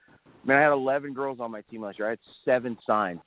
[0.44, 2.08] Man, I had 11 girls on my team last year.
[2.08, 3.20] I had seven signed.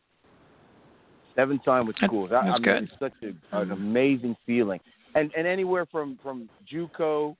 [1.35, 2.31] Seven signed with schools.
[2.33, 2.83] I, I mean, good.
[2.83, 4.79] it's such a, an amazing feeling.
[5.15, 7.35] And and anywhere from from JUCO,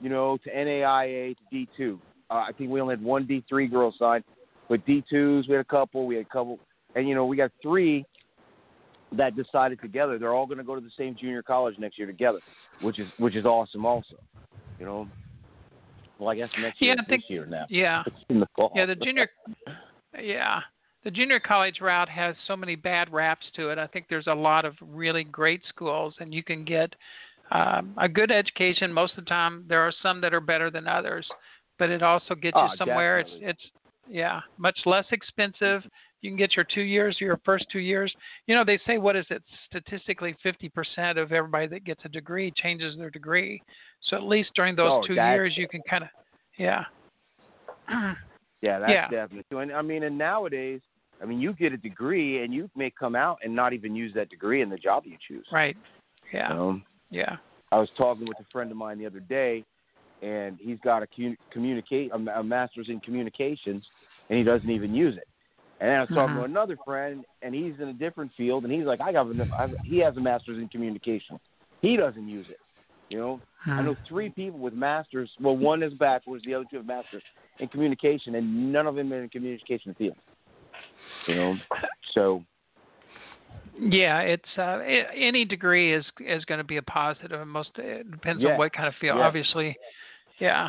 [0.00, 1.98] you know, to NAIA to D2.
[2.30, 4.24] Uh, I think we only had one D3 girl signed,
[4.68, 6.06] but D2s we had a couple.
[6.06, 6.58] We had a couple,
[6.94, 8.04] and you know, we got three
[9.12, 12.06] that decided together they're all going to go to the same junior college next year
[12.06, 12.38] together,
[12.80, 14.16] which is which is awesome also.
[14.78, 15.08] You know,
[16.18, 17.66] well I guess next year Yeah, I is think- this year now.
[17.68, 18.02] Yeah.
[18.06, 18.72] It's in the fall.
[18.74, 19.28] Yeah, the junior
[20.18, 20.60] Yeah.
[21.02, 23.78] The junior college route has so many bad raps to it.
[23.78, 26.94] I think there's a lot of really great schools and you can get
[27.50, 29.64] um, a good education most of the time.
[29.66, 31.26] There are some that are better than others,
[31.78, 33.20] but it also gets you Oh, somewhere.
[33.20, 33.46] definitely.
[33.46, 33.72] It's it's
[34.08, 35.82] yeah, much less expensive.
[36.20, 38.12] You can get your 2 years, your first 2 years.
[38.46, 42.52] You know, they say what is it statistically 50% of everybody that gets a degree
[42.56, 43.62] changes their degree.
[44.02, 46.10] So at least during those Oh, 2 years you can kind of
[46.58, 46.84] yeah.
[48.62, 49.08] Yeah, that's Yeah.
[49.08, 49.60] definitely true.
[49.60, 50.80] And I mean, and nowadays,
[51.22, 54.12] I mean, you get a degree and you may come out and not even use
[54.14, 55.46] that degree in the job you choose.
[55.52, 55.76] Right.
[56.32, 56.48] Yeah.
[56.48, 56.80] You know?
[57.10, 57.36] Yeah.
[57.72, 59.64] I was talking with a friend of mine the other day,
[60.22, 61.06] and he's got a
[61.52, 63.84] communicate a, master's in communications,
[64.28, 65.28] and he doesn't even use it.
[65.80, 66.40] And then I was talking Mhm.
[66.40, 69.48] to another friend, and he's in a different field, and he's like, I got a,
[69.58, 71.40] I, he has a master's in communications.
[71.80, 72.58] He doesn't use it.
[73.08, 75.30] You know, I know three people with masters.
[75.40, 77.22] Well, one is bachelor's, the other two have masters
[77.58, 80.16] in communication, and none of them in the communication field.
[81.26, 81.56] You know,
[82.14, 82.44] so
[83.78, 84.80] Yeah, it's uh,
[85.14, 88.52] any degree is is going to be a positive, and most it depends Yeah.
[88.52, 89.18] on what kind of field.
[89.18, 89.26] Yeah.
[89.26, 89.76] Obviously,
[90.38, 90.68] yeah.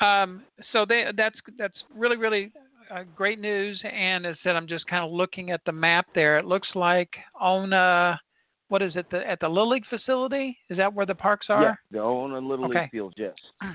[0.00, 2.52] Um, so they, that's that's really really
[2.90, 3.80] uh, great news.
[3.84, 6.38] And as I said, I'm just kind of looking at the map there.
[6.38, 8.16] It looks like on uh,
[8.68, 10.56] what is it the, at the Little League facility?
[10.70, 11.80] Is that where the parks yeah, are?
[11.90, 12.82] they own a little Okay.
[12.82, 13.34] league field, yes.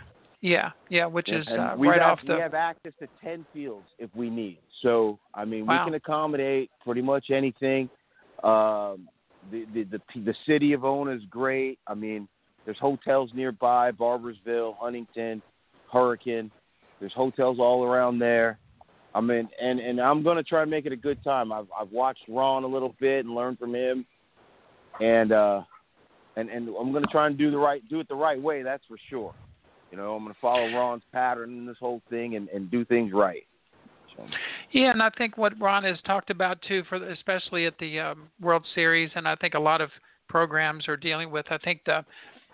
[0.44, 2.34] Yeah, yeah, which is uh, we right have, off the.
[2.34, 4.60] We have access to ten fields if we need.
[4.82, 5.86] So I mean, Wow.
[5.86, 7.90] we can accommodate pretty much anything.
[8.44, 9.08] Um,
[9.50, 11.80] the, the the the city of Ona is great.
[11.88, 12.28] I mean,
[12.66, 15.42] there's hotels nearby: Barboursville, Huntington,
[15.90, 16.52] Hurricane.
[17.00, 18.60] There's hotels all around there.
[19.16, 21.54] I mean, and and I'm gonna try and make it a good time.
[21.54, 24.06] I've I've watched Ron a little bit and learned from him,
[25.00, 25.62] and uh,
[26.36, 28.62] and and I'm gonna try and do the right do it the right way.
[28.62, 29.34] That's for sure.
[29.94, 32.84] You know, I'm going to follow Ron's pattern in this whole thing and, and do
[32.84, 33.44] things right.
[34.72, 38.30] Yeah, and I think what Ron has talked about too, for especially at the um,
[38.42, 39.92] World Series, and I think a lot of
[40.28, 41.46] programs are dealing with.
[41.52, 42.04] I think the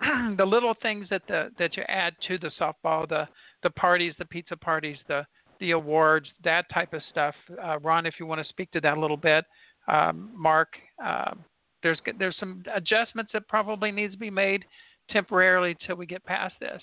[0.38, 3.26] the little things that the that you add to the softball, the
[3.64, 5.26] the parties, the pizza parties, the
[5.62, 7.36] the awards, that type of stuff.
[7.64, 9.46] Uh, Ron, if you want to speak to that a little bit,
[9.88, 10.74] um, Mark.
[11.02, 11.46] Um,
[11.84, 14.66] there's there's some adjustments that probably needs to be made
[15.10, 16.82] temporarily till we get past this.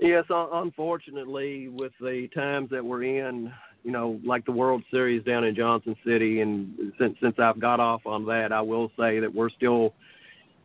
[0.00, 5.44] Yes, unfortunately, with the times that we're in, you know, like the World Series down
[5.44, 9.34] in Johnson City, and since since I've got off on that, I will say that
[9.34, 9.94] we're still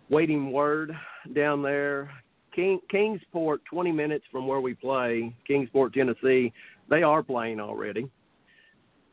[0.09, 0.95] waiting word
[1.33, 2.11] down there.
[2.53, 6.53] King, Kingsport, 20 minutes from where we play, Kingsport, Tennessee,
[6.87, 8.07] they are playing already,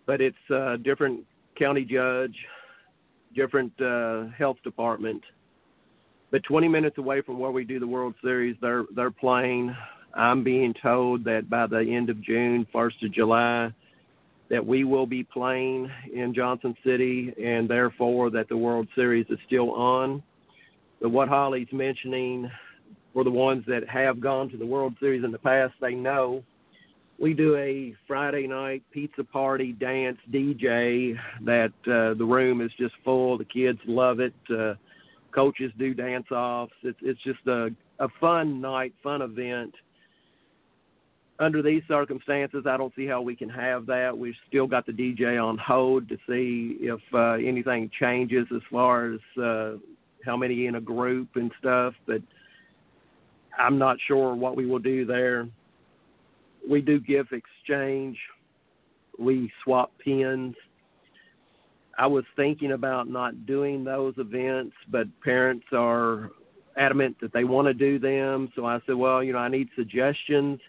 [0.04, 1.24] but it's a different
[1.58, 2.36] county judge,
[3.34, 5.22] different uh, health department.
[6.30, 9.74] But 20 minutes away from where we do the World Series, they're they're playing.
[10.14, 13.72] I'm being told that by the end of June, first of July,
[14.48, 19.38] that we will be playing in Johnson City, and therefore that the World Series is
[19.46, 20.22] still on.
[21.00, 22.50] But what Holly's mentioning,
[23.12, 26.42] for the ones that have gone to the World Series in the past, they know
[27.18, 32.94] we do a Friday night pizza party dance DJ that uh, the room is just
[33.04, 33.38] full.
[33.38, 34.34] The kids love it.
[34.50, 34.74] Uh,
[35.32, 36.72] coaches do dance offs.
[36.82, 37.68] It's it's just a
[38.00, 39.74] a fun night, fun event
[41.40, 44.16] under these circumstances, I don't see how we can have that.
[44.16, 49.14] We've still got the DJ on hold to see if uh, anything changes as far
[49.14, 49.72] as uh,
[50.24, 51.94] how many in a group and stuff.
[52.06, 52.20] But
[53.58, 55.48] I'm not sure what we will do there.
[56.68, 58.18] We do gift exchange.
[59.18, 60.54] We swap pins.
[61.98, 66.30] I was thinking about not doing those events, but parents are
[66.76, 68.52] adamant that they want to do them.
[68.54, 70.60] So I said, well, you know, I need suggestions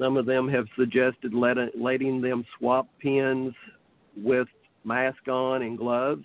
[0.00, 3.52] some of them have suggested letting, letting them swap pins
[4.16, 4.48] with
[4.82, 6.24] mask on and gloves,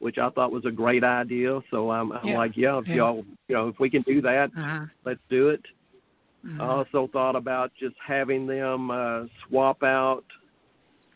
[0.00, 1.60] which I thought was a great idea.
[1.70, 2.36] So I'm, I'm yeah.
[2.36, 2.96] like, yeah, if yeah.
[2.96, 4.86] y'all, you know, if we can do that, uh-huh.
[5.04, 5.62] let's do it.
[6.44, 6.60] Mm-hmm.
[6.60, 10.24] I also thought about just having them uh, swap out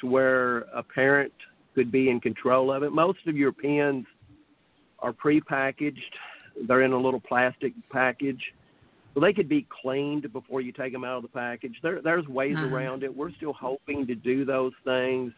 [0.01, 1.33] to where a parent
[1.75, 2.93] could be in control of it.
[2.93, 4.07] Most of your pins
[5.01, 5.97] are prepackaged;
[6.69, 8.41] they're in a little plastic package
[9.15, 11.77] so they could be cleaned before you take them out of the package.
[11.83, 12.67] There, there's ways uh-huh.
[12.67, 13.17] around it.
[13.17, 15.33] We're still hoping to do those things.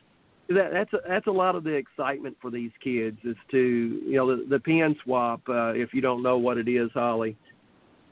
[0.48, 3.58] That, that's a, that's a lot of the excitement for these kids is to
[4.04, 5.42] you know the, the pen swap.
[5.48, 7.36] Uh, if you don't know what it is, Holly,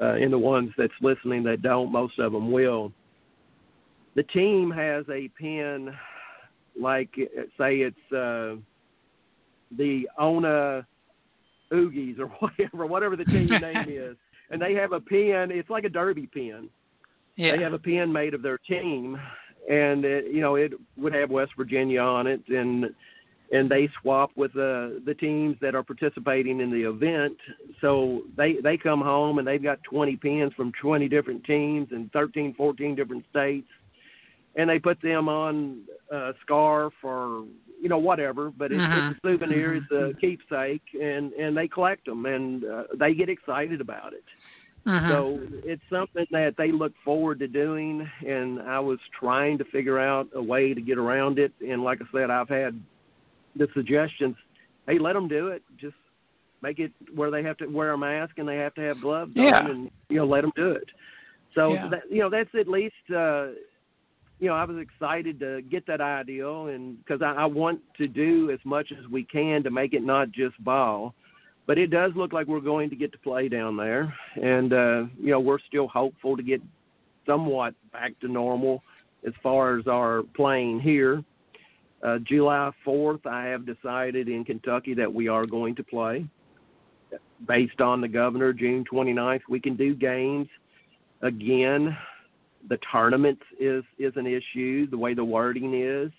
[0.01, 2.93] uh, and the ones that's listening that don't, most of them will.
[4.17, 5.97] The team has a pen,
[6.79, 7.11] like
[7.57, 8.57] say it's uh,
[9.77, 10.87] the Ona
[11.73, 14.17] Oogies or whatever, whatever the team name is
[14.51, 15.51] and they have a pin.
[15.51, 16.69] It's like a derby pin.
[17.37, 17.57] Yeah.
[17.57, 19.19] They have a pin made of their team,
[19.71, 22.87] and it, you know it would have West Virginia on it, and
[23.53, 27.37] and they swap with the the teams that are participating in the event.
[27.81, 32.11] So they they come home and they've got 20 pins from 20 different teams and
[32.13, 33.69] 13, 14 different states,
[34.57, 35.83] and they put them on
[36.13, 37.45] uh, a scarf or
[37.85, 39.11] you know whatever, but it's, Mhm.
[39.11, 43.29] it's a souvenir, it's a keepsake, and and they collect them and uh, they get
[43.29, 44.25] excited about it.
[44.87, 45.09] Uh-huh.
[45.11, 49.99] So it's something that they look forward to doing, and I was trying to figure
[49.99, 51.53] out a way to get around it.
[51.61, 52.81] And like I said, I've had
[53.55, 54.37] the suggestions.
[54.87, 55.63] Hey, let them do it.
[55.79, 55.97] Just
[56.63, 59.33] make it where they have to wear a mask and they have to have gloves
[59.35, 59.59] Yeah.
[59.59, 60.89] on, and you know, let them do it.
[61.55, 61.89] So Yeah.
[61.89, 63.11] that, you know, that's at least.
[63.11, 63.49] uh
[64.45, 68.07] you know, I was excited to get that ideal, and because I, I want to
[68.07, 71.15] do as much as we can to make it not just ball,
[71.67, 75.05] but it does look like we're going to get to play down there, and uh,
[75.19, 76.61] you know, we're still hopeful to get
[77.25, 78.83] somewhat back to normal
[79.27, 81.25] as far as our playing here.
[82.03, 86.27] Uh, July 4th, I have decided in Kentucky that we are going to play.
[87.49, 90.49] Based on the governor, June 29th, we can do games
[91.23, 91.97] again
[92.69, 96.11] the tournaments is is an issue the way the wording is.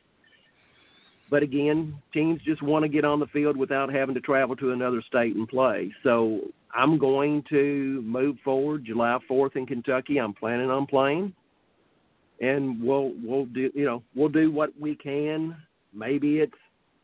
[1.29, 4.71] But again teams just want to get on the field without having to travel to
[4.71, 5.93] another state and play.
[6.03, 6.41] So
[6.73, 10.17] i'm going to move forward july 4th in kentucky.
[10.17, 11.33] I'm planning on playing.
[12.41, 15.55] And we'll we'll do you know we'll do what we can.
[15.93, 16.53] Maybe it's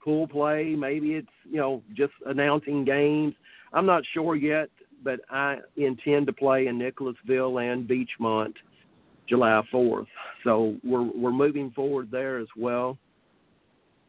[0.03, 0.75] pool play.
[0.77, 3.33] Maybe it's you know just announcing games.
[3.73, 4.69] I'm not sure yet
[5.03, 8.53] but i intend to play in nicholasville and beechmont
[9.31, 10.07] July 4th.
[10.43, 12.97] So we're we're moving forward there as well.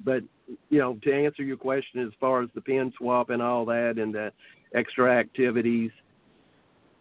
[0.04, 0.24] But
[0.68, 3.98] you know, to answer your question as far as the pin swap and all that
[3.98, 4.32] and the
[4.74, 5.92] extra activities,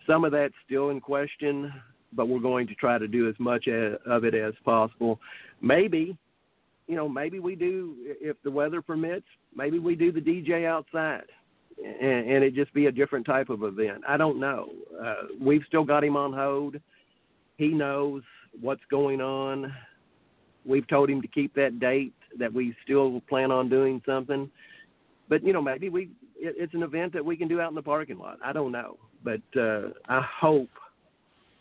[0.06, 1.74] some of that's still in question,
[2.14, 5.20] but we're going to try to do as much of it as possible.
[5.60, 6.16] Maybe,
[6.88, 9.26] you know, maybe we do if the weather permits.
[9.56, 11.24] Maybe we do the DJ outside.
[11.84, 14.04] And, it just be a different type of event.
[14.08, 14.70] I don't know.
[15.04, 16.76] Uh, we've still got him on hold
[17.62, 18.24] he knows
[18.60, 19.72] what's going on.
[20.66, 24.50] We've told him to keep that date that we still plan on doing something.
[25.30, 27.76] But you know, maybe we it, it's an event that we can do out in
[27.76, 28.40] the parking lot.
[28.44, 30.70] I don't know, but uh, I hope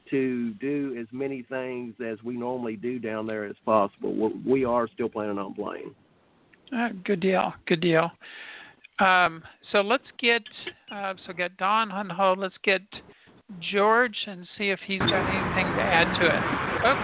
[0.09, 4.15] to do as many things as we normally do down there as possible.
[4.15, 5.95] We're, we are still planning on playing.
[6.75, 7.53] Uh, good deal.
[7.67, 8.11] Good deal.
[9.01, 10.43] Um, so let's get
[10.91, 12.39] uh, so get Don on hold.
[12.39, 12.83] Let's get
[13.73, 16.43] George and see if he's got anything to add to it.
[16.87, 16.97] Oh,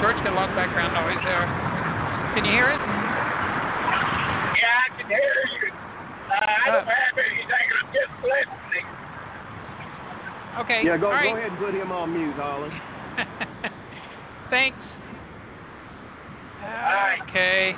[0.00, 1.44] George got a lot of background noise there.
[2.34, 2.80] Can you hear it?
[4.56, 5.68] Yeah, I can hear you.
[5.72, 7.66] Uh, I don't uh, have anything.
[7.76, 8.86] I'm just listening.
[10.64, 10.80] Okay.
[10.84, 11.36] Yeah, go, go right.
[11.36, 12.70] ahead and put him on mute, Holly.
[14.50, 14.78] Thanks.
[17.28, 17.74] Okay.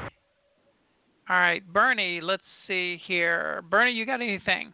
[1.28, 3.62] All right, Bernie, let's see here.
[3.70, 4.72] Bernie, you got anything?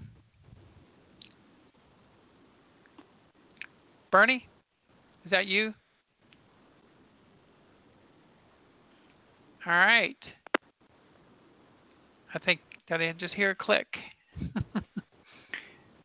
[4.10, 4.46] Bernie?
[5.24, 5.74] Is that you?
[9.66, 10.16] All right.
[12.34, 13.86] I think did I just hear a click?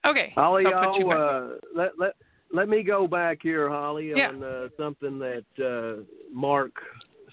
[0.06, 0.34] okay.
[0.36, 2.16] Holly, I'll, uh, let let
[2.54, 4.30] let me go back here, Holly, yeah.
[4.30, 6.04] on uh, something that uh,
[6.34, 6.74] Mark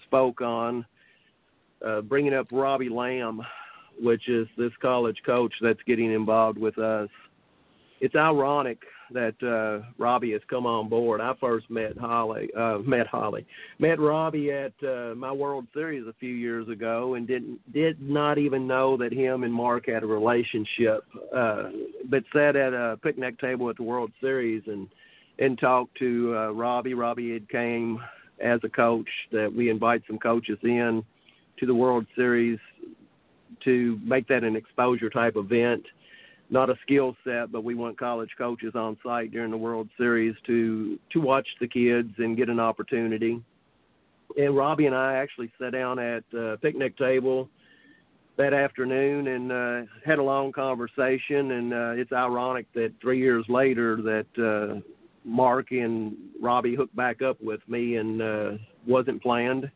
[0.04, 0.84] spoke on,
[1.84, 3.42] uh, bringing up Robbie Lamb,
[4.00, 7.08] which is this college coach that's getting involved with us.
[8.00, 8.78] It's ironic
[9.12, 11.20] that uh, Robbie has come on board.
[11.20, 13.46] I first met Holly, uh, met Holly,
[13.78, 18.38] met Robbie at uh, my World Series a few years ago, and didn't did not
[18.38, 21.04] even know that him and Mark had a relationship.
[21.34, 21.70] Uh,
[22.08, 24.88] but sat at a picnic table at the World Series and
[25.38, 26.94] and talked to uh, Robbie.
[26.94, 27.98] Robbie had came
[28.42, 31.02] as a coach that we invite some coaches in
[31.58, 32.58] to the World Series
[33.64, 35.84] to make that an exposure type event
[36.52, 40.36] not a skill set, but we want college coaches on site during the World Series
[40.46, 43.42] to to watch the kids and get an opportunity.
[44.36, 47.48] And Robbie and I actually sat down at a picnic table
[48.36, 51.52] that afternoon and uh, had a long conversation.
[51.52, 54.80] And uh, it's ironic that three years later that uh,
[55.24, 58.50] Mark and Robbie hooked back up with me and uh,
[58.86, 59.70] wasn't planned.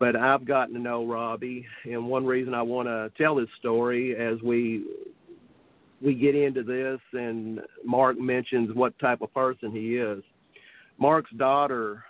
[0.00, 4.16] But I've gotten to know Robbie, and one reason I want to tell his story
[4.16, 4.84] as we
[6.02, 10.22] we get into this and Mark mentions what type of person he is.
[10.98, 12.04] Mark's daughter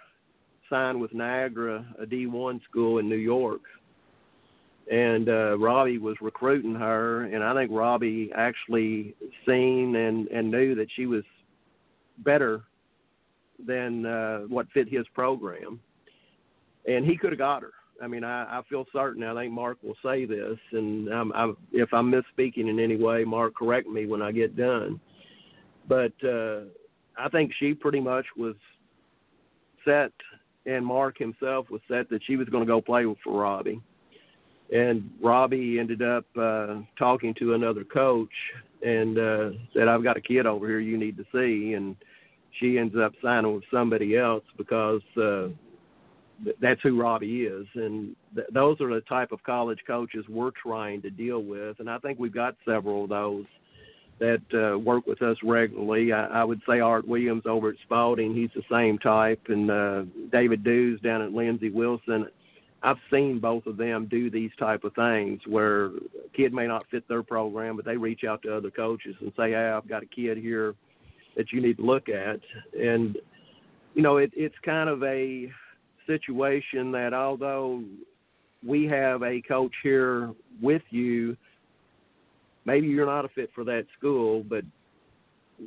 [0.71, 3.61] signed with Niagara, a D1 school in New York.
[4.91, 9.15] And uh, Robbie was recruiting her, and I think Robbie actually
[9.47, 11.23] seen and, and knew that she was
[12.19, 12.63] better
[13.65, 15.79] than uh, what fit his program.
[16.87, 17.73] And he could have got her
[18.03, 19.23] I mean, I, I feel certain.
[19.23, 23.23] I think Mark will say this, and I'm, I'm, if I'm misspeaking in any way,
[23.23, 25.01] Mark, correct me when I get done.
[25.89, 26.63] But uh,
[27.17, 28.57] I think she pretty much was
[29.85, 30.11] set,
[30.67, 33.81] and Mark himself was set that she was going to go play for Robbie.
[34.75, 38.31] And Robbie ended up uh, talking to another coach
[38.85, 41.95] and uh, said, "I've got a kid over here you need to see." And
[42.59, 45.49] she ends up signing with somebody else because uh,
[46.61, 51.03] that's who Robbie is, and th- those are the type of college coaches we're trying
[51.03, 53.45] to deal with, and I think we've got several of those
[54.19, 56.13] that uh, work with us regularly.
[56.13, 60.03] I, I would say Art Williams over at Spalding, he's the same type, and uh,
[60.31, 62.27] David Dews down at Lindsey Wilson.
[62.85, 65.91] I've seen both of them do these type of things where a
[66.37, 69.51] kid may not fit their program, but they reach out to other coaches and say,
[69.51, 70.75] "Hey, I've got a kid here
[71.37, 72.41] that you need to look at,"
[72.79, 73.17] and
[73.95, 75.51] you know, it, it's kind of a
[76.07, 77.83] situation that although
[78.67, 81.37] we have a coach here with you,
[82.65, 84.65] maybe you're not a fit for that school, but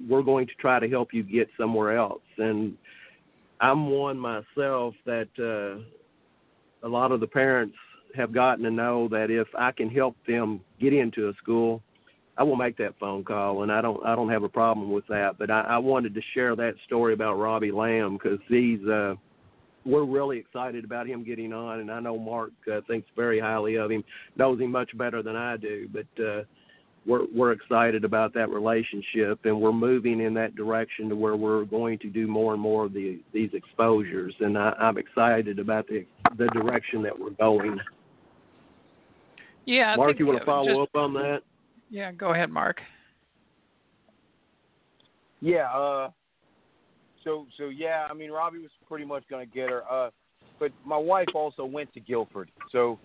[0.08, 2.24] we're going to try to help you get somewhere else.
[2.38, 2.78] And
[3.62, 5.82] I'm one myself that uh,
[6.86, 7.76] a lot of the parents
[8.16, 11.82] have gotten to know that if I can help them get into a school,
[12.38, 15.08] I will make that phone call, and I don't I don't have a problem with
[15.08, 15.38] that.
[15.38, 19.16] But I, I wanted to share that story about Robbie Lamb because he's uh,
[19.86, 23.76] we're really excited about him getting on, and I know Mark uh, thinks very highly
[23.76, 24.04] of him,
[24.36, 26.42] knows him much better than I do, but uh,
[27.06, 31.66] we're we're excited about that relationship, and we're moving in that direction to where we're
[31.66, 35.88] going to do more and more of the these exposures, and I, I'm excited about
[35.88, 36.06] the
[36.38, 37.80] the direction that we're going.
[39.66, 41.42] Yeah, I Mark, you want to follow just, up on that?
[41.90, 42.82] Yeah, go ahead, Mark.
[45.42, 46.10] Yeah, uh,
[47.26, 49.84] so so yeah, I mean Robbie was pretty much to get her.
[49.92, 50.12] Uh,
[50.60, 52.98] but my wife also went to Guilford, so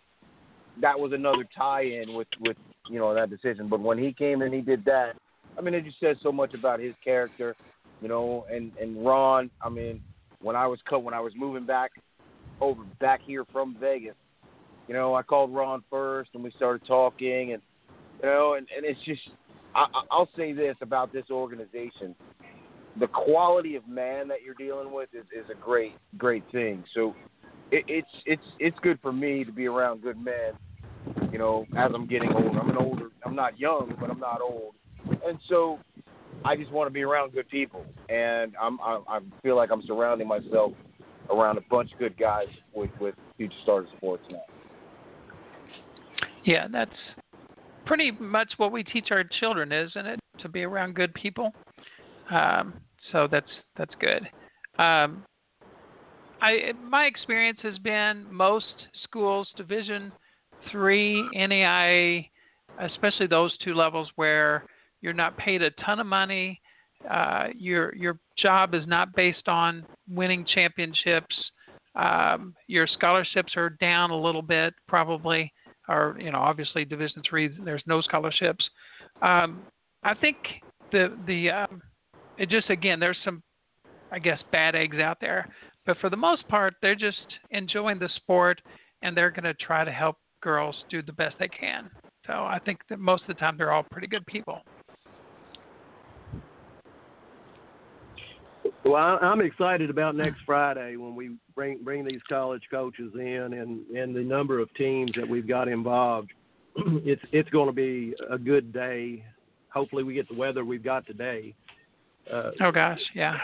[0.80, 2.56] that was another tie-in with with
[2.88, 3.68] you know that decision.
[3.68, 5.14] But when he came and he did that,
[5.58, 7.56] I mean it just says so much about his character,
[8.00, 8.46] you know.
[8.52, 10.00] And and Ron, I mean,
[10.40, 11.90] when I was cut when I was moving back
[12.60, 14.14] over back here from Vegas,
[14.86, 17.62] you know, I called Ron first, and we started talking, and
[18.22, 19.22] you know, and and it's just,
[19.74, 22.14] I, I'll say this about this organization:
[22.99, 26.84] the quality of man that you're dealing with is is a great great thing.
[26.95, 27.14] So
[27.70, 30.53] it, it's it's it's good for me to be around good men.
[31.32, 33.09] You know, as I'm getting older, I'm an older.
[33.24, 34.74] I'm not young, but I'm not old,
[35.24, 35.78] and so
[36.45, 39.82] I just want to be around good people, and I'm I, I feel like I'm
[39.86, 40.72] surrounding myself
[41.30, 44.43] around a bunch of good guys with with Future Stars Sports now.
[46.45, 46.91] Yeah, that's
[47.86, 50.20] pretty much what we teach our children, isn't it?
[50.41, 51.53] To be around good people.
[52.31, 52.74] Um,
[53.12, 54.22] so that's that's good.
[54.78, 55.24] Um,
[56.41, 60.12] I my experience has been most schools Division
[60.70, 62.28] three NAIA,
[62.81, 64.64] especially those two levels where
[65.01, 66.61] you're not paid a ton of money.
[67.11, 71.35] Uh, your your job is not based on winning championships.
[71.95, 75.53] Um, your scholarships are down a little bit, probably,
[75.89, 77.49] or you know, obviously Division three.
[77.64, 78.64] There's no scholarships.
[79.22, 79.62] Um,
[80.05, 80.37] I think
[80.93, 81.83] the the um,
[82.41, 83.43] it just again there's some
[84.11, 85.49] I guess bad eggs out there,
[85.86, 87.18] but for the most part they're just
[87.51, 88.61] enjoying the sport
[89.03, 91.88] and they're going to try to help girls do the best they can.
[92.26, 94.62] So I think that most of the time they're all pretty good people.
[98.84, 103.86] Well, I'm excited about next Friday when we bring bring these college coaches in and
[103.97, 106.30] and the number of teams that we've got involved.
[106.76, 109.24] it's it's going to be a good day.
[109.72, 111.55] Hopefully, we get the weather we've got today.
[112.33, 113.39] Uh, oh gosh, yeah.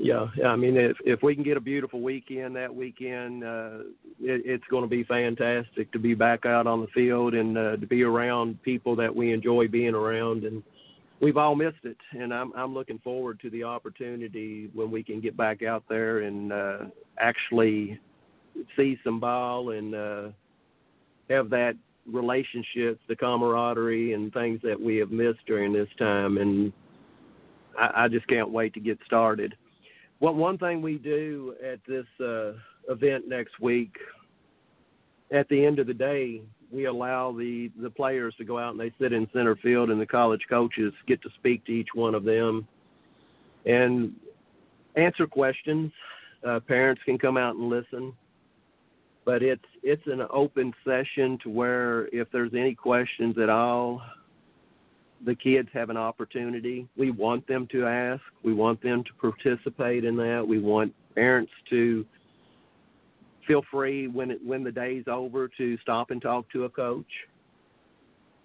[0.00, 3.78] Yeah, I mean, if if we can get a beautiful weekend that weekend, uh,
[4.20, 7.76] it, it's going to be fantastic to be back out on the field and uh,
[7.76, 10.62] to be around people that we enjoy being around, and
[11.20, 11.96] we've all missed it.
[12.12, 16.20] And I'm I'm looking forward to the opportunity when we can get back out there
[16.20, 16.78] and uh,
[17.18, 17.98] actually
[18.76, 20.28] see some ball and uh,
[21.28, 21.74] have that
[22.06, 26.38] relationships, the camaraderie, and things that we have missed during this time.
[26.38, 26.72] And
[27.78, 29.56] I, I just can't wait to get started.
[30.18, 32.52] What one thing we do at this uh,
[32.88, 33.94] event next week,
[35.32, 38.80] at the end of the day, we allow the the players to go out and
[38.80, 42.14] they sit in center field, and the college coaches get to speak to each one
[42.14, 42.66] of them
[43.64, 44.12] and
[44.96, 45.92] answer questions.
[46.46, 48.12] Uh, parents can come out and listen,
[49.24, 54.02] but it's it's an open session to where if there's any questions at all,
[55.24, 56.88] the kids have an opportunity.
[56.96, 58.22] We want them to ask.
[58.42, 60.44] We want them to participate in that.
[60.46, 62.04] We want parents to
[63.46, 67.06] feel free when it, when the day's over to stop and talk to a coach.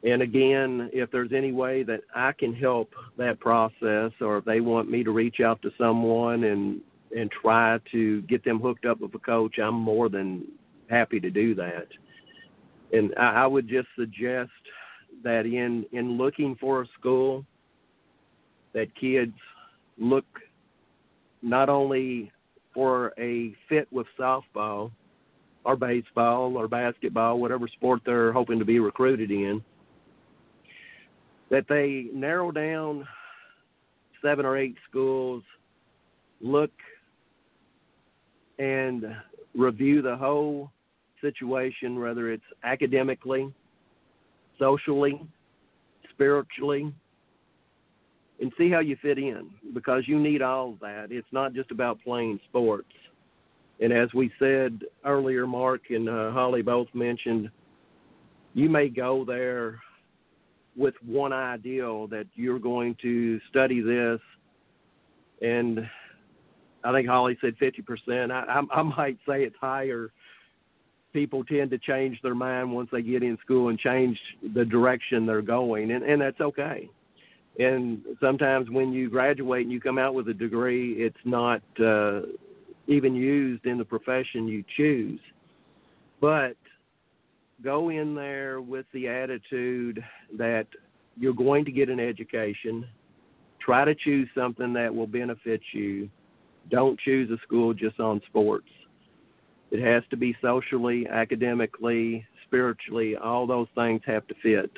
[0.03, 4.59] And again, if there's any way that I can help that process, or if they
[4.59, 6.81] want me to reach out to someone and
[7.15, 10.47] and try to get them hooked up with a coach, I'm more than
[10.89, 11.87] happy to do that.
[12.91, 14.49] And I, I would just suggest
[15.23, 17.45] that in in looking for a school
[18.73, 19.33] that kids
[19.97, 20.25] look
[21.41, 22.31] not only
[22.73, 24.91] for a fit with softball
[25.65, 29.63] or baseball or basketball, whatever sport they're hoping to be recruited in,
[31.49, 33.07] that they narrow down
[34.21, 35.43] seven or eight schools,
[36.41, 36.71] look
[38.59, 39.05] and
[39.53, 40.71] review the whole
[41.21, 43.53] situation, whether it's academically,
[44.63, 45.21] socially,
[46.13, 46.93] spiritually,
[48.39, 51.07] and see how you fit in because you need all of that.
[51.11, 52.87] It's not just about playing sports.
[53.81, 57.49] And as we said earlier, Mark and uh, Holly both mentioned,
[58.53, 59.79] you may go there
[60.77, 64.19] with one ideal that you're going to study this,
[65.41, 65.79] and
[66.83, 68.31] I think Holly said 50%.
[68.31, 70.11] I, I, I might say it's higher
[71.13, 74.19] people tend to change their mind once they get in school and change
[74.55, 76.89] the direction they're going, and, and that's okay.
[77.59, 82.21] And sometimes when you graduate and you come out with a degree, it's not uh,
[82.87, 85.19] even used in the profession you choose.
[86.19, 86.55] But
[87.63, 90.03] go in there with the attitude
[90.37, 90.65] that
[91.15, 92.87] you're going to get an education.
[93.59, 96.09] Try to choose something that will benefit you.
[96.69, 98.67] Don't choose a school just on sports.
[99.73, 103.15] It has to be socially, academically, spiritually.
[103.15, 104.71] All those things have to fit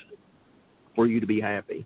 [0.96, 1.86] for you to be happy.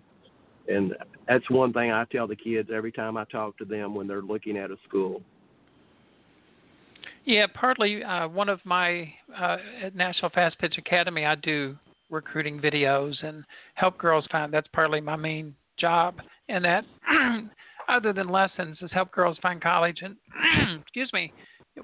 [0.68, 0.94] And
[1.26, 4.22] that's one thing I tell the kids every time I talk to them when they're
[4.22, 5.22] looking at a school.
[7.24, 11.76] Yeah, partly uh, one of my uh, at National Fastpitch Academy, I do
[12.10, 13.44] recruiting videos and
[13.74, 14.54] help girls find.
[14.54, 16.84] That's partly my main job, and that
[17.88, 19.98] other than lessons is help girls find college.
[20.02, 20.16] And
[20.80, 21.32] excuse me,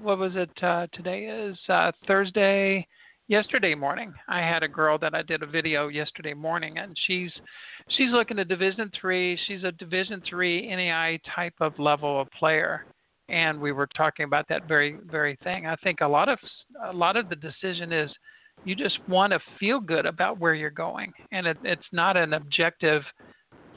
[0.01, 2.87] what was it uh, today is uh, Thursday,
[3.27, 4.13] yesterday morning.
[4.27, 7.31] I had a girl that I did a video yesterday morning, and she's
[7.89, 9.39] she's looking at Division three.
[9.47, 12.85] She's a Division three NAI type of level of player,
[13.29, 15.67] and we were talking about that very very thing.
[15.67, 16.39] I think a lot of
[16.85, 18.11] a lot of the decision is
[18.65, 22.33] you just want to feel good about where you're going, and it, it's not an
[22.33, 23.03] objective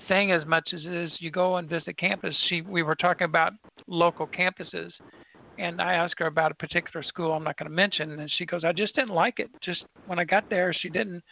[0.09, 2.35] thing as much as it is you go and visit campus.
[2.49, 3.53] She we were talking about
[3.87, 4.91] local campuses
[5.61, 8.47] and I asked her about a particular school I'm not going to mention, and she
[8.47, 9.51] goes, "I just didn't like it.
[9.63, 11.23] Just when I got there, she didn't."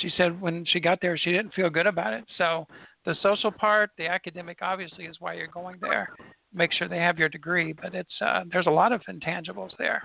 [0.00, 2.24] She said when she got there, she didn't feel good about it.
[2.38, 2.66] So
[3.04, 6.08] the social part, the academic, obviously, is why you're going there.
[6.54, 10.02] Make sure they have your degree, but it's uh, there's a lot of intangibles there.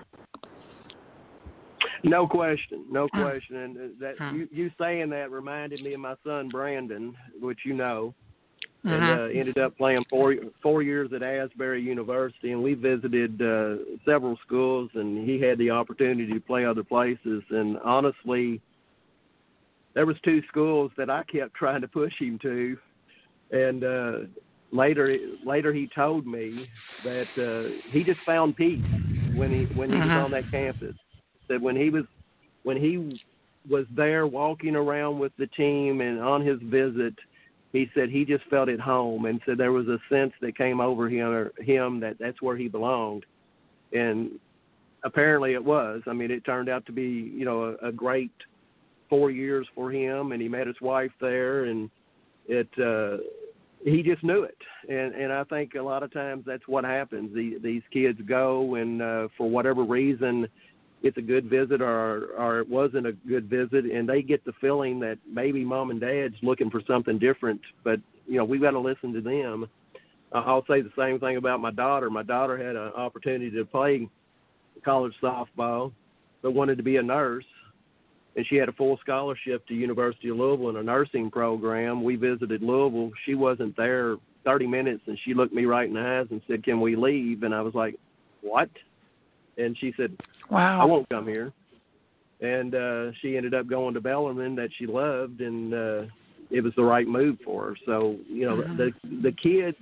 [2.04, 3.22] No question, no hmm.
[3.22, 4.36] question, and uh, that hmm.
[4.36, 8.14] you, you saying that reminded me of my son Brandon, which you know
[8.84, 8.88] mm-hmm.
[8.88, 12.52] and uh, ended up playing four four years at Asbury University.
[12.52, 17.42] And we visited uh, several schools, and he had the opportunity to play other places.
[17.50, 18.60] And honestly,
[19.94, 22.76] there was two schools that I kept trying to push him to,
[23.50, 24.12] and uh,
[24.72, 26.66] later later he told me
[27.04, 28.84] that uh, he just found peace
[29.34, 30.08] when he when he mm-hmm.
[30.08, 30.96] was on that campus.
[31.48, 32.04] That when he was
[32.62, 33.20] when he
[33.68, 37.14] was there walking around with the team and on his visit
[37.72, 40.80] he said he just felt at home and said there was a sense that came
[40.80, 43.24] over him him that that's where he belonged.
[43.92, 44.32] And
[45.04, 46.02] apparently it was.
[46.06, 48.32] I mean it turned out to be you know a, a great
[49.08, 51.90] four years for him and he met his wife there and
[52.46, 53.22] it uh
[53.84, 54.58] he just knew it.
[54.88, 57.34] And and i think a lot of times that's what happens.
[57.34, 60.46] The, these kids go and uh for whatever reason
[61.02, 64.52] it's a good visit or or it wasn't a good visit and they get the
[64.60, 68.70] feeling that maybe mom and dad's looking for something different but you know we've got
[68.70, 69.66] to listen to them
[70.32, 74.08] i'll say the same thing about my daughter my daughter had an opportunity to play
[74.84, 75.92] college softball
[76.40, 77.44] but wanted to be a nurse
[78.34, 82.02] and she had a full scholarship to University of Louisville in a nursing program.
[82.02, 83.10] We visited Louisville.
[83.26, 86.64] She wasn't there 30 minutes, and she looked me right in the eyes and said,
[86.64, 87.96] "Can we leave?" And I was like,
[88.40, 88.70] "What?"
[89.58, 90.16] And she said,
[90.50, 90.80] Wow.
[90.80, 91.52] I won't come here.
[92.40, 96.02] And uh she ended up going to Bellarmine that she loved and uh
[96.50, 97.76] it was the right move for her.
[97.86, 98.76] So, you know, mm-hmm.
[98.76, 99.76] the the kids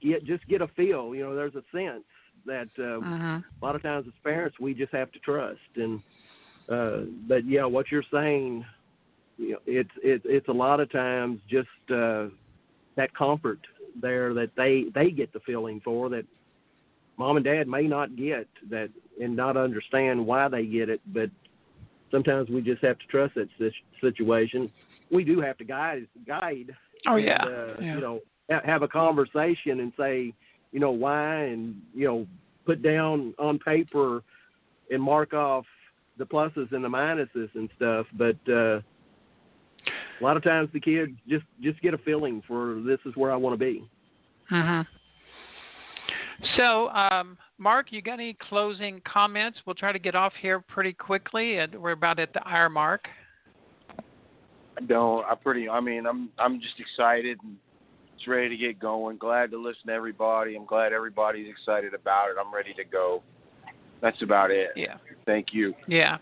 [0.00, 2.04] get just get a feel, you know, there's a sense
[2.44, 3.24] that uh, mm-hmm.
[3.24, 6.00] a lot of times as parents we just have to trust and
[6.68, 6.98] uh
[7.28, 8.64] but yeah, what you're saying
[9.38, 12.26] you know, it's it's it's a lot of times just uh
[12.96, 13.60] that comfort
[14.00, 16.24] there that they they get the feeling for that
[17.22, 18.88] mom and dad may not get that
[19.22, 21.30] and not understand why they get it, but
[22.10, 23.48] sometimes we just have to trust that
[24.00, 24.68] situation.
[25.08, 26.74] We do have to guide guide.
[27.06, 27.44] Oh and, yeah.
[27.44, 27.94] Uh, yeah.
[27.94, 28.20] You know,
[28.64, 30.34] have a conversation and say,
[30.72, 32.26] you know, why, and you know,
[32.66, 34.24] put down on paper
[34.90, 35.64] and mark off
[36.18, 38.06] the pluses and the minuses and stuff.
[38.14, 42.98] But uh, a lot of times the kids just just get a feeling for this
[43.06, 43.88] is where I want to be.
[44.50, 44.86] Mhm.
[46.56, 49.58] So, um, Mark, you got any closing comments?
[49.64, 51.58] We'll try to get off here pretty quickly.
[51.58, 53.06] And we're about at the hour mark.
[54.76, 55.24] I don't.
[55.26, 55.68] I pretty.
[55.68, 56.30] I mean, I'm.
[56.38, 57.56] I'm just excited and
[58.16, 59.18] just ready to get going.
[59.18, 60.56] Glad to listen to everybody.
[60.56, 62.36] I'm glad everybody's excited about it.
[62.40, 63.22] I'm ready to go.
[64.00, 64.70] That's about it.
[64.74, 64.96] Yeah.
[65.26, 65.74] Thank you.
[65.86, 66.18] Yeah.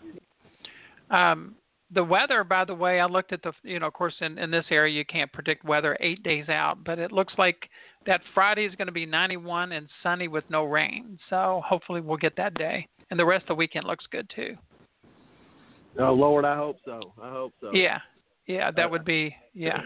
[1.09, 1.55] Um,
[1.93, 4.49] the weather, by the way, I looked at the, you know, of course, in, in
[4.49, 7.69] this area, you can't predict weather eight days out, but it looks like
[8.05, 11.19] that Friday is going to be 91 and sunny with no rain.
[11.29, 12.87] So hopefully we'll get that day.
[13.09, 14.55] And the rest of the weekend looks good too.
[15.99, 16.99] Oh, Lord, I hope so.
[17.21, 17.71] I hope so.
[17.73, 17.99] Yeah.
[18.47, 19.81] Yeah, that uh, would be, yeah.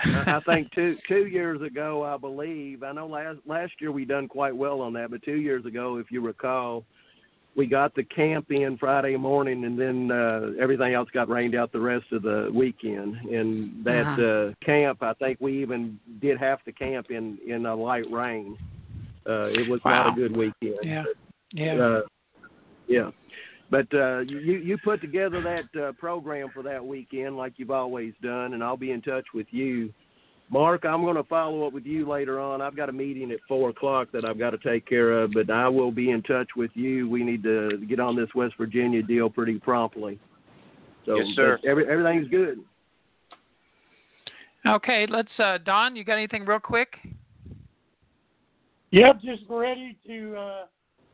[0.00, 2.82] I think two two years ago, I believe.
[2.82, 5.96] I know last last year we done quite well on that, but two years ago,
[5.96, 6.84] if you recall,
[7.58, 11.72] we got the camp in Friday morning, and then uh, everything else got rained out
[11.72, 13.16] the rest of the weekend.
[13.16, 14.22] And that uh-huh.
[14.22, 18.56] uh, camp, I think we even did half the camp in in a light rain.
[19.28, 20.04] Uh, it was wow.
[20.04, 20.78] not a good weekend.
[20.84, 21.02] Yeah,
[21.52, 22.00] yeah, uh,
[22.86, 23.10] yeah.
[23.72, 28.14] But uh, you you put together that uh, program for that weekend like you've always
[28.22, 29.92] done, and I'll be in touch with you
[30.50, 32.62] Mark, I'm going to follow up with you later on.
[32.62, 35.50] I've got a meeting at four o'clock that I've got to take care of, but
[35.50, 37.08] I will be in touch with you.
[37.08, 40.18] We need to get on this West Virginia deal pretty promptly.
[41.04, 41.58] So, yes, sir.
[41.66, 42.60] Every, everything's good.
[44.66, 45.28] Okay, let's.
[45.38, 46.98] Uh, Don, you got anything real quick?
[48.90, 50.64] Yep, just ready to uh,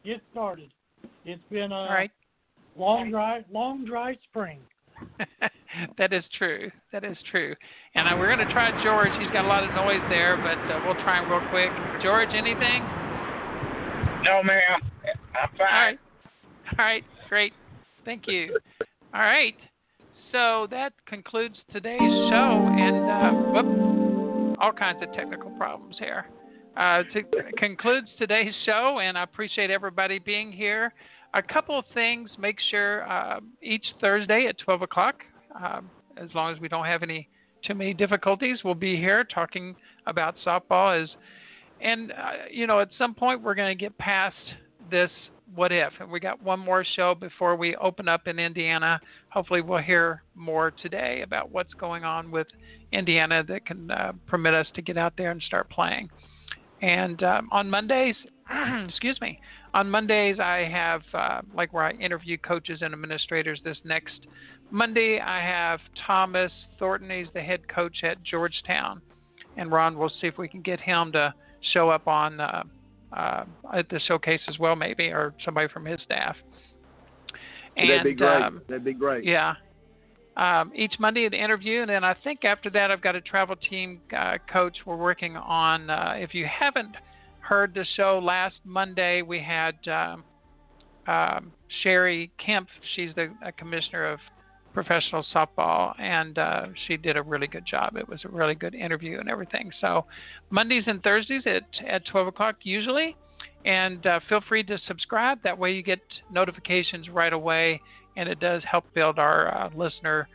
[0.05, 0.71] get started.
[1.25, 2.11] It's been a All right.
[2.77, 4.61] long dry, long dry spring.
[5.99, 6.71] that is true.
[6.93, 7.55] That is true.
[7.95, 9.11] And uh, we're going to try George.
[9.21, 11.71] He's got a lot of noise there, but uh, we'll try him real quick.
[12.03, 12.83] George, anything?
[14.25, 14.81] No, ma'am.
[15.35, 15.61] I'm fine.
[15.61, 15.99] All right.
[16.79, 17.05] All right.
[17.29, 17.53] Great.
[18.05, 18.59] Thank you.
[19.13, 19.55] All right.
[20.33, 26.27] So that concludes today's show, and uh, whoop, all kinds of technical problems here.
[26.77, 27.23] Uh, to,
[27.57, 30.93] concludes today's show, and I appreciate everybody being here.
[31.35, 32.31] A couple of things.
[32.39, 35.17] Make sure uh, each Thursday at 12 o'clock,
[35.61, 37.29] um, as long as we don't have any
[37.67, 39.75] too many difficulties, we'll be here talking
[40.07, 41.03] about softball.
[41.03, 41.09] As
[41.81, 44.37] and uh, you know, at some point we're going to get past
[44.91, 45.11] this
[45.55, 45.93] what if.
[46.01, 49.01] And we got one more show before we open up in Indiana.
[49.29, 52.47] Hopefully, we'll hear more today about what's going on with
[52.93, 56.09] Indiana that can uh, permit us to get out there and start playing.
[56.83, 58.17] And um, on Mondays,
[58.89, 59.41] excuse me,
[59.75, 63.61] on Mondays I have uh, like where I interview coaches and administrators.
[63.65, 64.21] This next
[64.71, 67.11] Monday I have Thomas Thornton.
[67.11, 69.03] He's the head coach at Georgetown,
[69.59, 71.35] and Ron, we'll see if we can get him to
[71.73, 72.41] show up on.
[72.41, 72.63] Uh,
[73.13, 76.35] uh, at the showcase as well, maybe, or somebody from his staff.
[77.77, 78.43] And, That'd be great.
[78.43, 79.25] Um, That'd be great.
[79.25, 79.55] Yeah.
[80.37, 83.55] Um, each Monday, the interview, and then I think after that, I've got a travel
[83.55, 85.91] team uh, coach we're working on.
[85.91, 86.97] Uh, if you haven't
[87.45, 90.25] heard the show last Monday, we had um,
[91.07, 92.67] um, Cheri Kempf.
[92.97, 93.29] She's the
[93.59, 94.19] commissioner of
[94.73, 97.97] professional softball, and uh, she did a really good job.
[97.97, 99.71] It was a really good interview and everything.
[99.81, 100.05] So
[100.51, 103.15] Mondays and Thursdays at at 12 o'clock usually,
[103.65, 105.39] and uh, feel free to subscribe.
[105.45, 106.01] That way you get
[106.33, 107.81] notifications right away,
[108.17, 110.29] and it does help build our uh, listener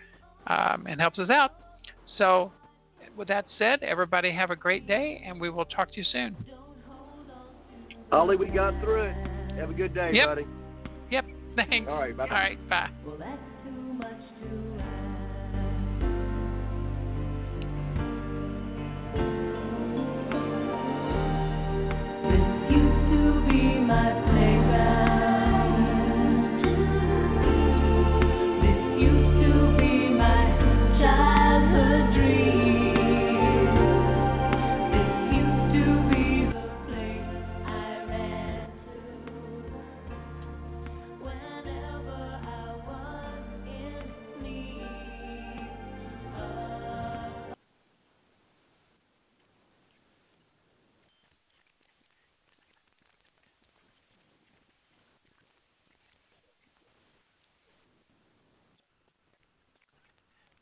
[0.48, 1.54] um, and helps us out.
[2.18, 2.52] So
[3.18, 6.38] with that said, everybody have a great day, and we will talk to you soon.
[8.12, 9.16] Ollie, we got through it.
[9.58, 10.28] Have a good day, yep.
[10.28, 10.46] buddy.
[11.12, 11.26] Yep.
[11.56, 11.90] Thanks.
[11.90, 12.18] All right.
[12.18, 12.24] Bye.
[12.24, 12.70] All right.
[12.70, 12.90] Bye.
[13.06, 14.10] Well, that's too much
[14.42, 14.50] to
[22.30, 24.29] This used to be my